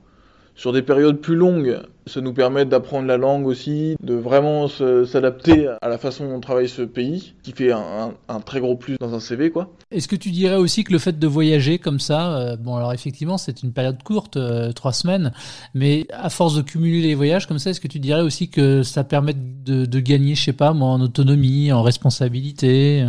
Sur 0.57 0.71
des 0.71 0.81
périodes 0.81 1.19
plus 1.19 1.35
longues, 1.35 1.81
ça 2.07 2.21
nous 2.21 2.31
permet 2.31 2.63
d'apprendre 2.63 3.07
la 3.07 3.17
langue 3.17 3.45
aussi, 3.45 3.97
de 4.01 4.13
vraiment 4.13 4.69
s'adapter 4.69 5.67
à 5.81 5.89
la 5.89 5.97
façon 5.97 6.29
dont 6.29 6.39
travaille 6.39 6.69
ce 6.69 6.81
pays, 6.81 7.33
qui 7.43 7.51
fait 7.51 7.73
un, 7.73 8.39
très 8.45 8.61
gros 8.61 8.77
plus 8.77 8.95
dans 8.97 9.13
un 9.13 9.19
CV, 9.19 9.51
quoi. 9.51 9.73
Est-ce 9.91 10.07
que 10.07 10.15
tu 10.15 10.31
dirais 10.31 10.55
aussi 10.55 10.85
que 10.85 10.93
le 10.93 10.99
fait 10.99 11.19
de 11.19 11.27
voyager 11.27 11.77
comme 11.77 11.99
ça, 11.99 12.37
euh, 12.37 12.55
bon 12.55 12.75
alors 12.75 12.93
effectivement 12.93 13.37
c'est 13.37 13.63
une 13.63 13.73
période 13.73 14.01
courte, 14.03 14.37
euh, 14.37 14.71
trois 14.71 14.93
semaines, 14.93 15.33
mais 15.73 16.07
à 16.13 16.29
force 16.29 16.55
de 16.55 16.61
cumuler 16.61 17.01
les 17.01 17.15
voyages 17.15 17.47
comme 17.47 17.59
ça, 17.59 17.71
est-ce 17.71 17.81
que 17.81 17.89
tu 17.89 17.99
dirais 17.99 18.21
aussi 18.21 18.49
que 18.49 18.81
ça 18.81 19.03
permet 19.03 19.33
de, 19.33 19.85
de 19.85 19.99
gagner, 19.99 20.35
je 20.35 20.43
sais 20.43 20.53
pas 20.53 20.71
moi, 20.71 20.89
en 20.89 21.01
autonomie, 21.01 21.73
en 21.73 21.83
responsabilité? 21.83 23.05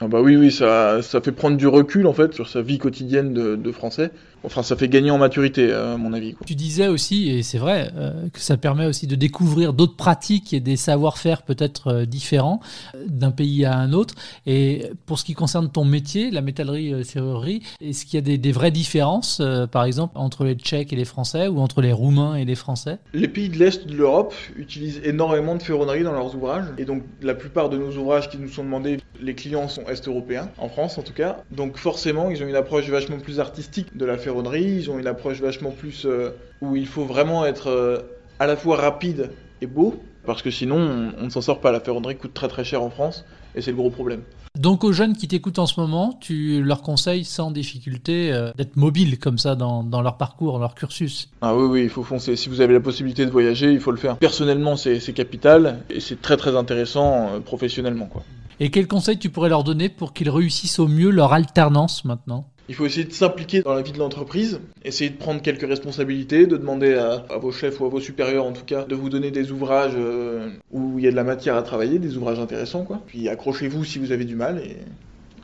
Ah 0.00 0.08
bah 0.08 0.20
oui, 0.20 0.36
oui, 0.36 0.50
ça, 0.50 1.00
ça 1.00 1.22
fait 1.22 1.32
prendre 1.32 1.56
du 1.56 1.66
recul 1.66 2.06
en 2.06 2.12
fait 2.12 2.34
sur 2.34 2.48
sa 2.48 2.60
vie 2.60 2.76
quotidienne 2.76 3.32
de, 3.32 3.56
de 3.56 3.72
français. 3.72 4.10
Enfin, 4.46 4.62
ça 4.62 4.76
fait 4.76 4.88
gagner 4.88 5.10
en 5.10 5.18
maturité, 5.18 5.72
à 5.72 5.96
mon 5.96 6.12
avis. 6.12 6.36
Tu 6.46 6.54
disais 6.54 6.86
aussi, 6.86 7.30
et 7.30 7.42
c'est 7.42 7.58
vrai, 7.58 7.90
euh, 7.96 8.28
que 8.32 8.38
ça 8.38 8.56
permet 8.56 8.86
aussi 8.86 9.08
de 9.08 9.16
découvrir 9.16 9.72
d'autres 9.72 9.96
pratiques 9.96 10.52
et 10.52 10.60
des 10.60 10.76
savoir-faire 10.76 11.42
peut-être 11.42 11.88
euh, 11.88 12.04
différents 12.06 12.60
euh, 12.94 13.04
d'un 13.08 13.32
pays 13.32 13.64
à 13.64 13.76
un 13.76 13.92
autre. 13.92 14.14
Et 14.46 14.84
pour 15.04 15.18
ce 15.18 15.24
qui 15.24 15.34
concerne 15.34 15.68
ton 15.68 15.84
métier, 15.84 16.30
la 16.30 16.42
métallerie-serrurerie, 16.42 17.62
est-ce 17.80 18.06
qu'il 18.06 18.14
y 18.14 18.32
a 18.34 18.36
des, 18.36 18.52
vraies 18.52 18.70
différences, 18.70 19.42
par 19.72 19.84
exemple, 19.84 20.12
entre 20.16 20.44
les 20.44 20.54
Tchèques 20.54 20.92
et 20.92 20.96
les 20.96 21.04
Français 21.04 21.48
ou 21.48 21.58
entre 21.58 21.82
les 21.82 21.92
Roumains 21.92 22.36
et 22.36 22.44
les 22.44 22.54
Français? 22.54 22.98
Les 23.14 23.28
pays 23.28 23.48
de 23.48 23.58
l'Est 23.58 23.88
de 23.88 23.96
l'Europe 23.96 24.32
utilisent 24.56 25.00
énormément 25.02 25.56
de 25.56 25.62
ferronnerie 25.62 26.04
dans 26.04 26.12
leurs 26.12 26.34
ouvrages. 26.36 26.66
Et 26.78 26.84
donc, 26.84 27.02
la 27.20 27.34
plupart 27.34 27.68
de 27.68 27.78
nos 27.78 27.90
ouvrages 27.96 28.30
qui 28.30 28.38
nous 28.38 28.48
sont 28.48 28.62
demandés, 28.62 28.98
les 29.20 29.34
clients 29.34 29.68
sont 29.68 29.82
est-européens, 29.88 30.50
en 30.58 30.68
France 30.68 30.98
en 30.98 31.02
tout 31.02 31.12
cas. 31.12 31.38
Donc, 31.50 31.76
forcément, 31.78 32.30
ils 32.30 32.42
ont 32.42 32.46
une 32.46 32.54
approche 32.54 32.88
vachement 32.88 33.18
plus 33.18 33.40
artistique 33.40 33.96
de 33.96 34.04
la 34.04 34.16
ferronnerie 34.16 34.35
ils 34.54 34.90
ont 34.90 34.98
une 34.98 35.06
approche 35.06 35.40
vachement 35.40 35.70
plus 35.70 36.04
euh, 36.04 36.30
où 36.60 36.76
il 36.76 36.86
faut 36.86 37.04
vraiment 37.04 37.44
être 37.44 37.68
euh, 37.68 37.98
à 38.38 38.46
la 38.46 38.56
fois 38.56 38.76
rapide 38.76 39.30
et 39.60 39.66
beau, 39.66 39.94
parce 40.24 40.42
que 40.42 40.50
sinon 40.50 41.12
on, 41.18 41.24
ne 41.24 41.30
s'en 41.30 41.40
sort 41.40 41.60
pas. 41.60 41.72
La 41.72 41.80
ferronnerie 41.80 42.16
coûte 42.16 42.34
très 42.34 42.48
très 42.48 42.64
cher 42.64 42.82
en 42.82 42.90
France 42.90 43.24
et 43.54 43.62
c'est 43.62 43.70
le 43.70 43.76
gros 43.76 43.90
problème. 43.90 44.22
Donc 44.58 44.84
aux 44.84 44.92
jeunes 44.92 45.14
qui 45.14 45.28
t'écoutent 45.28 45.58
en 45.58 45.66
ce 45.66 45.78
moment, 45.78 46.18
tu 46.18 46.62
leur 46.62 46.80
conseilles 46.80 47.24
sans 47.24 47.50
difficulté 47.50 48.32
euh, 48.32 48.52
d'être 48.56 48.76
mobile 48.76 49.18
comme 49.18 49.36
ça 49.36 49.54
dans, 49.54 49.82
dans, 49.82 50.00
leur 50.00 50.16
parcours, 50.16 50.58
leur 50.58 50.74
cursus 50.74 51.28
Ah 51.42 51.54
oui, 51.54 51.66
oui, 51.66 51.82
il 51.82 51.90
faut 51.90 52.02
foncer. 52.02 52.36
Si 52.36 52.48
vous 52.48 52.62
avez 52.62 52.72
la 52.72 52.80
possibilité 52.80 53.26
de 53.26 53.30
voyager, 53.30 53.72
il 53.72 53.80
faut 53.80 53.90
le 53.90 53.98
faire. 53.98 54.16
Personnellement, 54.16 54.76
c'est 54.76 55.12
capital 55.12 55.80
et 55.90 56.00
c'est 56.00 56.20
très 56.22 56.38
très 56.38 56.56
intéressant 56.56 57.40
professionnellement. 57.44 58.06
Quoi. 58.06 58.22
Et 58.58 58.70
quels 58.70 58.88
conseils 58.88 59.18
tu 59.18 59.28
pourrais 59.28 59.50
leur 59.50 59.64
donner 59.64 59.90
pour 59.90 60.14
qu'ils 60.14 60.30
réussissent 60.30 60.78
au 60.78 60.88
mieux 60.88 61.10
leur 61.10 61.34
alternance 61.34 62.04
maintenant? 62.06 62.46
Il 62.68 62.74
faut 62.74 62.86
essayer 62.86 63.04
de 63.04 63.12
s'impliquer 63.12 63.62
dans 63.62 63.74
la 63.74 63.82
vie 63.82 63.92
de 63.92 63.98
l'entreprise, 63.98 64.60
essayer 64.84 65.10
de 65.10 65.16
prendre 65.16 65.40
quelques 65.40 65.66
responsabilités, 65.66 66.46
de 66.46 66.56
demander 66.56 66.94
à, 66.94 67.38
vos 67.38 67.52
chefs 67.52 67.80
ou 67.80 67.86
à 67.86 67.88
vos 67.88 68.00
supérieurs 68.00 68.44
en 68.44 68.52
tout 68.52 68.64
cas 68.64 68.84
de 68.84 68.94
vous 68.94 69.08
donner 69.08 69.30
des 69.30 69.52
ouvrages 69.52 69.94
euh, 69.96 70.50
où 70.72 70.98
il 70.98 71.04
y 71.04 71.08
a 71.08 71.10
de 71.10 71.16
la 71.16 71.24
matière 71.24 71.56
à 71.56 71.62
travailler, 71.62 71.98
des 71.98 72.16
ouvrages 72.16 72.38
intéressants 72.38 72.84
quoi. 72.84 73.00
Puis 73.06 73.28
accrochez-vous 73.28 73.84
si 73.84 73.98
vous 73.98 74.12
avez 74.12 74.24
du 74.24 74.36
mal 74.36 74.58
et, 74.58 74.76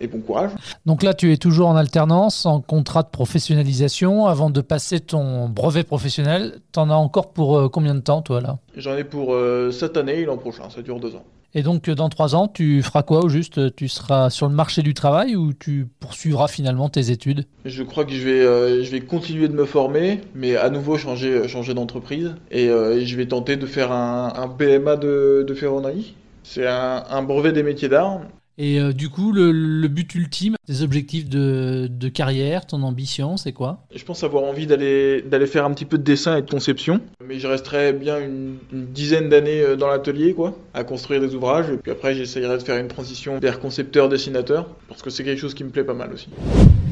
et 0.02 0.08
bon 0.08 0.20
courage. 0.20 0.50
Donc 0.84 1.02
là, 1.02 1.14
tu 1.14 1.32
es 1.32 1.36
toujours 1.36 1.68
en 1.68 1.76
alternance, 1.76 2.44
en 2.44 2.60
contrat 2.60 3.02
de 3.02 3.08
professionnalisation. 3.08 4.26
Avant 4.26 4.50
de 4.50 4.60
passer 4.60 5.00
ton 5.00 5.48
brevet 5.48 5.84
professionnel, 5.84 6.60
t'en 6.72 6.90
as 6.90 6.94
encore 6.94 7.32
pour 7.32 7.56
euh, 7.56 7.68
combien 7.68 7.94
de 7.94 8.00
temps, 8.00 8.22
toi, 8.22 8.40
là? 8.40 8.58
J'en 8.76 8.96
ai 8.96 9.04
pour 9.04 9.32
euh, 9.32 9.70
cette 9.70 9.96
année 9.96 10.20
et 10.20 10.24
l'an 10.24 10.36
prochain. 10.36 10.68
Ça 10.70 10.82
dure 10.82 10.98
deux 11.00 11.14
ans. 11.14 11.24
Et 11.54 11.62
donc, 11.62 11.88
dans 11.90 12.08
trois 12.08 12.34
ans, 12.34 12.48
tu 12.48 12.82
feras 12.82 13.02
quoi 13.02 13.24
au 13.24 13.28
juste? 13.28 13.74
Tu 13.76 13.88
seras 13.88 14.30
sur 14.30 14.48
le 14.48 14.54
marché 14.54 14.82
du 14.82 14.94
travail 14.94 15.36
ou 15.36 15.52
tu 15.52 15.86
poursuivras 16.00 16.48
finalement 16.48 16.88
tes 16.88 17.10
études? 17.10 17.44
Je 17.64 17.82
crois 17.82 18.04
que 18.04 18.12
je 18.12 18.24
vais, 18.24 18.40
euh, 18.40 18.82
je 18.82 18.90
vais 18.90 19.00
continuer 19.00 19.48
de 19.48 19.54
me 19.54 19.66
former, 19.66 20.20
mais 20.34 20.56
à 20.56 20.70
nouveau 20.70 20.96
changer, 20.96 21.46
changer 21.48 21.74
d'entreprise. 21.74 22.34
Et, 22.50 22.68
je 22.68 23.16
vais 23.16 23.26
tenter 23.26 23.56
de 23.56 23.66
faire 23.66 23.92
un, 23.92 24.46
BMA 24.46 24.96
de, 24.96 25.54
ferronnerie. 25.54 26.14
C'est 26.42 26.66
un 26.66 27.22
brevet 27.22 27.52
des 27.52 27.62
métiers 27.62 27.88
d'art. 27.88 28.20
Et 28.58 28.78
euh, 28.78 28.92
du 28.92 29.08
coup, 29.08 29.32
le, 29.32 29.88
but 29.88 30.14
ultime, 30.14 30.56
tes 30.66 30.82
objectifs 30.82 31.28
de, 31.28 32.08
carrière, 32.08 32.66
ton 32.66 32.82
ambition, 32.82 33.36
c'est 33.36 33.52
quoi? 33.52 33.84
Je 33.94 34.04
pense 34.04 34.22
avoir 34.24 34.44
envie 34.44 34.66
d'aller 34.66 35.22
d'aller 35.22 35.46
faire 35.46 35.64
un 35.64 35.72
petit 35.72 35.84
peu 35.84 35.98
de 35.98 36.02
dessin 36.02 36.36
et 36.36 36.42
de 36.42 36.50
conception, 36.50 37.00
mais 37.26 37.38
je 37.38 37.46
resterai 37.46 37.92
bien 37.92 38.18
une, 38.18 38.58
dizaine 38.72 39.28
d'années 39.28 39.62
euh, 39.62 39.76
dans 39.76 39.88
l'atelier, 39.88 40.34
quoi, 40.34 40.56
à 40.74 40.84
construire 40.84 41.20
des 41.20 41.34
ouvrages, 41.34 41.70
et 41.70 41.76
puis 41.76 41.90
après 41.90 42.14
j'essayerai 42.14 42.58
de 42.58 42.62
faire 42.62 42.76
une 42.76 42.88
transition 42.88 43.38
vers 43.38 43.60
concepteur-dessinateur, 43.60 44.68
parce 44.88 45.02
que 45.02 45.10
c'est 45.10 45.24
quelque 45.24 45.40
chose 45.40 45.54
qui 45.54 45.64
me 45.64 45.70
plaît 45.70 45.84
pas 45.84 45.94
mal 45.94 46.12
aussi. 46.12 46.28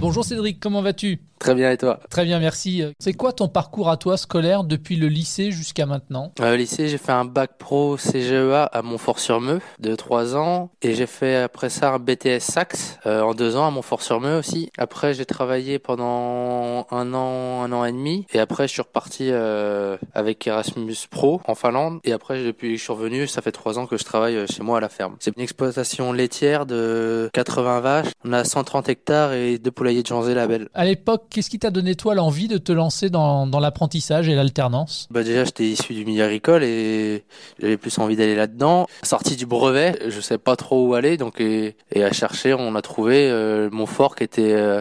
Bonjour 0.01 0.25
Cédric, 0.25 0.59
comment 0.61 0.81
vas-tu? 0.81 1.21
Très 1.39 1.55
bien 1.55 1.71
et 1.71 1.77
toi? 1.77 2.01
Très 2.09 2.25
bien, 2.25 2.39
merci. 2.39 2.83
C'est 2.99 3.13
quoi 3.13 3.35
ton 3.35 3.49
parcours 3.49 3.91
à 3.91 3.99
toi 3.99 4.17
scolaire 4.17 4.65
depuis 4.65 4.97
le 4.97 5.09
lycée 5.09 5.51
jusqu'à 5.51 5.85
maintenant? 5.85 6.33
Euh, 6.41 6.55
Au 6.55 6.57
lycée, 6.57 6.89
j'ai 6.89 6.97
fait 6.97 7.13
un 7.13 7.27
bac 7.27 7.59
pro 7.59 7.99
CGEA 7.99 8.65
à 8.65 8.81
Montfort-sur-Meux 8.81 9.61
de 9.79 9.95
3 9.95 10.37
ans. 10.37 10.71
Et 10.81 10.95
j'ai 10.95 11.07
fait 11.07 11.50
après 11.51 11.69
ça 11.69 11.93
un 11.93 11.99
BTS 11.99 12.39
Sax 12.39 12.99
euh, 13.07 13.23
en 13.23 13.35
2 13.35 13.57
ans 13.57 13.67
à 13.67 13.71
Montfort-sur-Meux 13.73 14.39
aussi. 14.39 14.71
Après, 14.79 15.15
j'ai 15.15 15.27
travaillé 15.27 15.81
pendant 15.81 16.87
un 16.93 17.13
an, 17.13 17.63
un 17.63 17.73
an 17.73 17.85
et 17.85 17.91
demi 17.91 18.25
et 18.33 18.39
après 18.39 18.69
je 18.69 18.73
suis 18.73 18.83
reparti 18.83 19.31
euh, 19.31 19.97
avec 20.15 20.47
Erasmus 20.47 20.95
Pro 21.11 21.41
en 21.49 21.57
Finlande 21.57 21.99
et 22.05 22.13
après 22.13 22.45
depuis 22.45 22.73
que 22.73 22.77
je 22.77 22.83
suis 22.83 22.93
revenu, 22.93 23.27
ça 23.27 23.43
fait 23.43 23.51
3 23.51 23.81
ans 23.81 23.87
que 23.87 23.97
je 23.97 24.05
travaille 24.05 24.47
chez 24.47 24.63
moi 24.63 24.79
à 24.79 24.81
la 24.81 24.89
ferme. 24.89 25.17
C'est 25.19 25.37
une 25.37 25.43
exploitation 25.43 26.13
laitière 26.13 26.67
de 26.67 27.29
80 27.33 27.81
vaches. 27.81 28.13
On 28.25 28.33
a 28.33 28.45
130 28.45 28.89
hectares 28.89 29.33
et 29.33 29.59
deux 29.59 29.73
employé 29.81 30.03
de 30.03 30.07
Jean 30.07 30.21
Label. 30.21 30.69
À 30.75 30.85
l'époque, 30.85 31.25
qu'est-ce 31.31 31.49
qui 31.49 31.59
t'a 31.59 31.71
donné 31.71 31.95
toi 31.95 32.15
l'envie 32.15 32.49
de 32.49 32.59
te 32.59 32.71
lancer 32.71 33.09
dans, 33.09 33.47
dans 33.47 33.61
l'apprentissage 33.61 34.29
et 34.29 34.35
l'alternance? 34.35 35.09
Bah 35.11 35.23
Déjà, 35.23 35.45
j'étais 35.45 35.65
issu 35.65 35.95
du 35.95 36.05
milieu 36.05 36.25
agricole 36.25 36.63
et 36.65 37.25
j'avais 37.59 37.79
plus 37.79 37.99
envie 37.99 38.15
d'aller 38.15 38.35
là-dedans. 38.35 38.87
Sorti 39.03 39.37
du 39.37 39.47
brevet, 39.47 39.99
je 40.07 40.21
sais 40.21 40.37
pas 40.37 40.57
trop 40.57 40.87
où 40.87 40.95
aller, 40.95 41.17
donc 41.17 41.40
et, 41.41 42.05
à 42.05 42.13
chercher, 42.13 42.55
on 42.55 42.75
a 42.75 42.83
trouvé 42.83 43.31
euh, 43.31 43.69
mon 43.71 43.87
fort 43.87 44.15
qui 44.17 44.25
était 44.25 44.53
euh, 44.53 44.81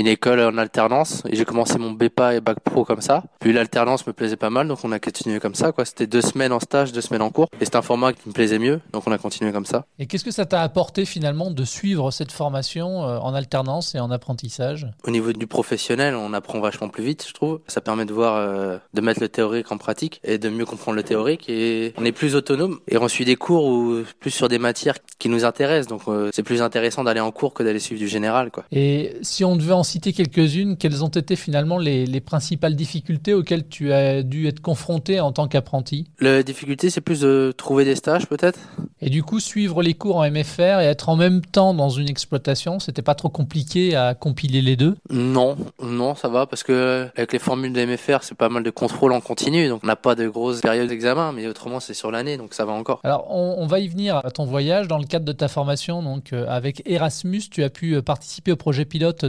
une 0.00 0.06
école 0.06 0.40
en 0.40 0.56
alternance 0.56 1.22
et 1.28 1.36
j'ai 1.36 1.44
commencé 1.44 1.78
mon 1.78 1.90
BEPA 1.90 2.34
et 2.36 2.40
bac 2.40 2.58
pro 2.60 2.84
comme 2.84 3.02
ça. 3.02 3.22
Puis 3.38 3.52
l'alternance 3.52 4.06
me 4.06 4.12
plaisait 4.12 4.36
pas 4.36 4.48
mal 4.48 4.66
donc 4.66 4.78
on 4.82 4.92
a 4.92 4.98
continué 4.98 5.40
comme 5.40 5.54
ça 5.54 5.72
quoi. 5.72 5.84
C'était 5.84 6.06
deux 6.06 6.22
semaines 6.22 6.52
en 6.52 6.60
stage, 6.60 6.92
deux 6.92 7.02
semaines 7.02 7.22
en 7.22 7.30
cours 7.30 7.48
et 7.60 7.64
c'était 7.66 7.76
un 7.76 7.82
format 7.82 8.14
qui 8.14 8.26
me 8.28 8.32
plaisait 8.32 8.58
mieux 8.58 8.80
donc 8.92 9.06
on 9.06 9.12
a 9.12 9.18
continué 9.18 9.52
comme 9.52 9.66
ça. 9.66 9.84
Et 9.98 10.06
qu'est-ce 10.06 10.24
que 10.24 10.30
ça 10.30 10.46
t'a 10.46 10.62
apporté 10.62 11.04
finalement 11.04 11.50
de 11.50 11.64
suivre 11.64 12.10
cette 12.10 12.32
formation 12.32 13.04
euh, 13.04 13.18
en 13.18 13.34
alternance 13.34 13.94
et 13.94 14.00
en 14.00 14.10
apprentissage? 14.10 14.86
Au 15.04 15.10
niveau 15.10 15.32
du 15.32 15.46
professionnel, 15.46 16.14
on 16.14 16.32
apprend 16.32 16.60
vachement 16.60 16.88
plus 16.88 17.04
vite 17.04 17.26
je 17.28 17.34
trouve. 17.34 17.60
Ça 17.66 17.82
permet 17.82 18.06
de 18.06 18.14
voir, 18.14 18.36
euh, 18.36 18.78
de 18.94 19.00
mettre 19.02 19.20
le 19.20 19.28
théorique 19.28 19.70
en 19.70 19.76
pratique 19.76 20.20
et 20.24 20.38
de 20.38 20.48
mieux 20.48 20.64
comprendre 20.64 20.96
le 20.96 21.02
théorique 21.02 21.48
et 21.50 21.92
on 21.98 22.04
est 22.06 22.12
plus 22.12 22.34
autonome 22.34 22.80
et 22.88 22.96
on 22.96 23.08
suit 23.08 23.26
des 23.26 23.36
cours 23.36 23.66
ou 23.66 24.02
plus 24.18 24.30
sur 24.30 24.48
des 24.48 24.58
matières 24.58 24.96
qui 25.18 25.28
nous 25.28 25.44
intéressent 25.44 25.88
donc 25.88 26.02
euh, 26.08 26.30
c'est 26.32 26.42
plus 26.42 26.62
intéressant 26.62 27.04
d'aller 27.04 27.20
en 27.20 27.30
cours 27.32 27.52
que 27.52 27.62
d'aller 27.62 27.80
suivre 27.80 28.00
du 28.00 28.08
général 28.08 28.50
quoi. 28.50 28.64
Et 28.72 29.16
si 29.20 29.44
on 29.44 29.56
devait 29.56 29.72
en 29.72 29.82
citer 29.90 30.12
quelques-unes. 30.12 30.76
Quelles 30.76 31.04
ont 31.04 31.08
été 31.08 31.36
finalement 31.36 31.78
les, 31.78 32.20
principales 32.20 32.76
difficultés 32.76 33.34
auxquelles 33.34 33.66
tu 33.66 33.92
as 33.92 34.22
dû 34.22 34.46
être 34.46 34.60
confronté 34.60 35.20
en 35.20 35.32
tant 35.32 35.48
qu'apprenti? 35.48 36.06
La 36.20 36.42
difficulté, 36.42 36.90
c'est 36.90 37.00
plus 37.00 37.20
de 37.20 37.52
trouver 37.56 37.84
des 37.84 37.96
stages 37.96 38.26
peut-être. 38.26 38.58
Et 39.00 39.08
du 39.08 39.22
coup, 39.22 39.40
suivre 39.40 39.82
les 39.82 39.94
cours 39.94 40.16
en 40.16 40.30
MFR 40.30 40.80
et 40.80 40.84
être 40.84 41.08
en 41.08 41.16
même 41.16 41.40
temps 41.40 41.74
dans 41.74 41.88
une 41.88 42.08
exploitation, 42.08 42.78
c'était 42.78 43.02
pas 43.02 43.14
trop 43.14 43.30
compliqué 43.30 43.96
à 43.96 44.14
compiler 44.14 44.60
les 44.60 44.76
deux? 44.76 44.96
Non, 45.10 45.56
non, 45.82 46.14
ça 46.14 46.28
va 46.28 46.46
parce 46.46 46.62
que 46.62 47.08
avec 47.16 47.32
les 47.32 47.38
formules 47.38 47.72
de 47.72 47.84
MFR, 47.84 48.18
c'est 48.22 48.36
pas 48.36 48.48
mal 48.48 48.62
de 48.62 48.70
contrôle 48.70 49.12
en 49.12 49.20
continu, 49.20 49.68
donc 49.68 49.80
on 49.82 49.86
n'a 49.86 49.96
pas 49.96 50.14
de 50.14 50.28
grosses 50.28 50.60
périodes 50.60 50.88
d'examen, 50.88 51.32
mais 51.32 51.46
autrement 51.46 51.80
c'est 51.80 51.94
sur 51.94 52.10
l'année, 52.10 52.36
donc 52.36 52.54
ça 52.54 52.64
va 52.64 52.72
encore. 52.72 53.00
Alors 53.04 53.26
on, 53.30 53.66
va 53.66 53.80
y 53.80 53.88
venir 53.88 54.16
à 54.16 54.30
ton 54.30 54.44
voyage 54.44 54.88
dans 54.88 54.98
le 54.98 55.04
cadre 55.04 55.24
de 55.24 55.32
ta 55.32 55.48
formation, 55.48 56.02
donc 56.02 56.32
euh, 56.32 56.46
avec 56.48 56.82
Erasmus, 56.86 57.42
tu 57.50 57.62
as 57.62 57.70
pu 57.70 57.94
euh, 57.94 58.02
participer 58.02 58.52
au 58.52 58.56
projet 58.56 58.84
pilote 58.84 59.24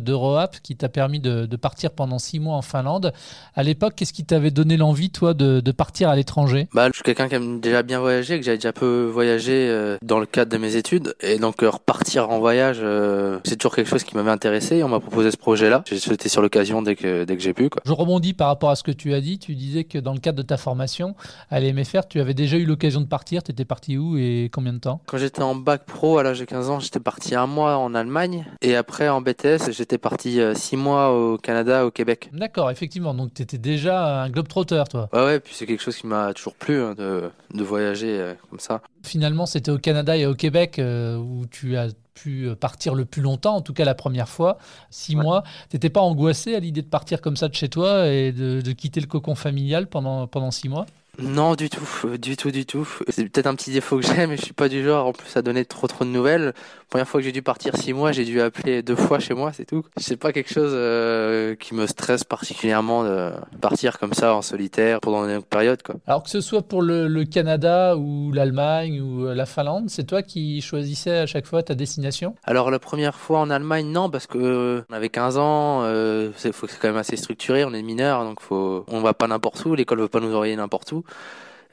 qui 0.47 0.75
t'a 0.75 0.89
permis 0.89 1.19
de, 1.19 1.47
partir 1.55 1.91
pendant 1.91 2.19
six 2.19 2.39
mois 2.39 2.55
en 2.55 2.61
Finlande. 2.61 3.13
À 3.55 3.63
l'époque, 3.63 3.93
qu'est-ce 3.95 4.13
qui 4.13 4.25
t'avait 4.25 4.51
donné 4.51 4.77
l'envie, 4.77 5.09
toi, 5.09 5.33
de, 5.33 5.71
partir 5.71 6.09
à 6.09 6.15
l'étranger? 6.15 6.67
Bah, 6.73 6.87
Je 6.87 6.95
suis 6.95 7.03
quelqu'un 7.03 7.27
qui 7.27 7.35
aime 7.35 7.59
déjà 7.59 7.83
bien 7.83 7.99
voyager, 7.99 8.39
que 8.39 8.45
j'avais 8.45 8.57
déjà 8.57 8.73
peu 8.73 9.05
voyagé 9.11 9.67
euh, 9.69 9.97
dans 10.01 10.19
le 10.19 10.25
cadre 10.25 10.51
de 10.51 10.57
mes 10.57 10.75
études. 10.75 11.15
Et 11.21 11.37
donc, 11.37 11.63
euh, 11.63 11.69
repartir 11.69 12.29
en 12.29 12.39
voyage, 12.39 12.79
euh, 12.81 13.39
c'est 13.43 13.55
toujours 13.55 13.75
quelque 13.75 13.89
chose 13.89 14.03
qui 14.03 14.15
m'avait 14.15 14.31
intéressé. 14.31 14.83
On 14.83 14.89
m'a 14.89 14.99
proposé 14.99 15.31
ce 15.31 15.37
projet-là. 15.37 15.83
J'ai 15.87 15.99
sauté 15.99 16.29
sur 16.29 16.41
l'occasion 16.41 16.81
dès 16.81 16.95
que, 16.95 17.23
dès 17.23 17.37
que 17.37 17.43
j'ai 17.43 17.53
pu. 17.53 17.69
Quoi. 17.69 17.81
Je 17.85 17.93
rebondis 17.93 18.33
par 18.33 18.47
rapport 18.47 18.69
à 18.69 18.75
ce 18.75 18.83
que 18.83 18.91
tu 18.91 19.13
as 19.13 19.21
dit. 19.21 19.39
Tu 19.39 19.55
disais 19.55 19.83
que 19.83 19.97
dans 19.97 20.13
le 20.13 20.19
cadre 20.19 20.37
de 20.37 20.43
ta 20.43 20.57
formation 20.57 21.15
à 21.49 21.59
l'EMFR, 21.59 22.07
tu 22.09 22.19
avais 22.19 22.33
déjà 22.33 22.57
eu 22.57 22.65
l'occasion 22.65 23.01
de 23.01 23.05
partir. 23.05 23.43
Tu 23.43 23.51
étais 23.51 23.65
parti 23.65 23.97
où 23.97 24.17
et 24.17 24.49
combien 24.53 24.73
de 24.73 24.79
temps? 24.79 25.01
Quand 25.05 25.17
j'étais 25.17 25.41
en 25.41 25.55
bac 25.55 25.85
pro 25.85 26.17
à 26.17 26.23
l'âge 26.23 26.39
de 26.39 26.45
15 26.45 26.69
ans, 26.69 26.79
j'étais 26.79 26.99
parti 26.99 27.35
un 27.35 27.47
mois 27.47 27.77
en 27.77 27.93
Allemagne. 27.93 28.45
Et 28.61 28.75
après, 28.75 29.09
en 29.09 29.21
BTS, 29.21 29.71
j'étais 29.71 29.97
parti 29.97 30.30
six 30.55 30.77
mois 30.77 31.11
au 31.11 31.37
Canada, 31.37 31.85
au 31.85 31.91
Québec. 31.91 32.29
D'accord, 32.33 32.71
effectivement. 32.71 33.13
Donc 33.13 33.33
tu 33.33 33.41
étais 33.41 33.57
déjà 33.57 34.23
un 34.23 34.29
globe-trotter, 34.29 34.83
toi. 34.89 35.09
Ouais, 35.13 35.23
ouais, 35.23 35.39
puis 35.39 35.53
c'est 35.55 35.65
quelque 35.65 35.81
chose 35.81 35.97
qui 35.97 36.07
m'a 36.07 36.33
toujours 36.33 36.55
plu 36.55 36.81
hein, 36.81 36.93
de, 36.97 37.29
de, 37.53 37.63
voyager 37.63 38.19
euh, 38.19 38.33
comme 38.49 38.59
ça. 38.59 38.81
Finalement, 39.03 39.45
c'était 39.45 39.71
au 39.71 39.77
Canada 39.77 40.15
et 40.15 40.25
au 40.25 40.35
Québec 40.35 40.79
euh, 40.79 41.17
où 41.17 41.45
tu 41.49 41.77
as 41.77 41.87
pu 42.13 42.49
partir 42.59 42.93
le 42.93 43.05
plus 43.05 43.21
longtemps, 43.21 43.55
en 43.55 43.61
tout 43.61 43.73
cas 43.73 43.85
la 43.85 43.95
première 43.95 44.29
fois, 44.29 44.57
six 44.89 45.15
mois. 45.15 45.43
T'étais 45.69 45.89
pas 45.89 46.01
angoissé 46.01 46.55
à 46.55 46.59
l'idée 46.59 46.81
de 46.81 46.87
partir 46.87 47.21
comme 47.21 47.37
ça 47.37 47.47
de 47.47 47.55
chez 47.55 47.69
toi 47.69 48.07
et 48.07 48.31
de, 48.31 48.61
de 48.61 48.71
quitter 48.73 48.99
le 48.99 49.07
cocon 49.07 49.33
familial 49.33 49.87
pendant, 49.87 50.27
pendant 50.27 50.51
six 50.51 50.69
mois? 50.69 50.85
Non, 51.19 51.55
du 51.55 51.69
tout, 51.69 52.17
du 52.17 52.37
tout, 52.37 52.51
du 52.51 52.65
tout. 52.65 52.87
C'est 53.09 53.27
peut-être 53.27 53.47
un 53.47 53.55
petit 53.55 53.71
défaut 53.71 53.99
que 53.99 54.05
j'ai, 54.05 54.27
mais 54.27 54.37
je 54.37 54.43
suis 54.43 54.53
pas 54.53 54.69
du 54.69 54.83
genre 54.83 55.07
en 55.07 55.13
plus 55.13 55.35
à 55.35 55.41
donner 55.41 55.65
trop 55.65 55.87
trop 55.87 56.05
de 56.05 56.09
nouvelles. 56.09 56.53
Première 56.89 57.07
fois 57.07 57.19
que 57.19 57.25
j'ai 57.25 57.31
dû 57.31 57.41
partir 57.41 57.75
six 57.77 57.93
mois, 57.93 58.11
j'ai 58.11 58.25
dû 58.25 58.41
appeler 58.41 58.81
deux 58.81 58.95
fois 58.95 59.19
chez 59.19 59.33
moi, 59.33 59.51
c'est 59.53 59.65
tout. 59.65 59.83
C'est 59.97 60.17
pas 60.17 60.33
quelque 60.33 60.51
chose 60.53 60.71
euh, 60.73 61.55
qui 61.55 61.73
me 61.73 61.85
stresse 61.87 62.23
particulièrement 62.23 63.03
de 63.03 63.31
partir 63.61 63.99
comme 63.99 64.13
ça 64.13 64.35
en 64.35 64.41
solitaire 64.41 64.99
pendant 64.99 65.25
une 65.27 65.41
période, 65.41 65.81
quoi. 65.83 65.95
Alors 66.07 66.23
que 66.23 66.29
ce 66.29 66.41
soit 66.41 66.61
pour 66.61 66.81
le, 66.81 67.23
Canada 67.23 67.95
ou 67.95 68.31
l'Allemagne 68.31 68.99
ou 69.01 69.27
euh, 69.27 69.35
la 69.35 69.45
Finlande, 69.45 69.89
c'est 69.89 70.05
toi 70.05 70.21
qui 70.21 70.61
choisissais 70.61 71.17
à 71.17 71.25
chaque 71.25 71.45
fois 71.45 71.63
ta 71.63 71.75
destination? 71.75 72.35
Alors 72.43 72.71
la 72.71 72.79
première 72.79 73.15
fois 73.15 73.39
en 73.39 73.49
Allemagne, 73.49 73.87
non, 73.87 74.09
parce 74.09 74.27
que 74.27 74.37
euh, 74.37 74.85
on 74.89 74.93
avait 74.93 75.09
15 75.09 75.37
ans, 75.37 75.83
euh, 75.83 76.31
c'est 76.35 76.51
quand 76.51 76.87
même 76.87 76.97
assez 76.97 77.15
structuré, 77.15 77.63
on 77.63 77.73
est 77.73 77.81
mineur, 77.81 78.23
donc 78.23 78.41
faut, 78.41 78.85
on 78.87 79.01
va 79.01 79.13
pas 79.13 79.27
n'importe 79.27 79.63
où, 79.65 79.75
l'école 79.75 80.01
veut 80.01 80.07
pas 80.07 80.19
nous 80.19 80.33
envoyer 80.33 80.55
n'importe 80.55 80.91
où. 80.91 81.03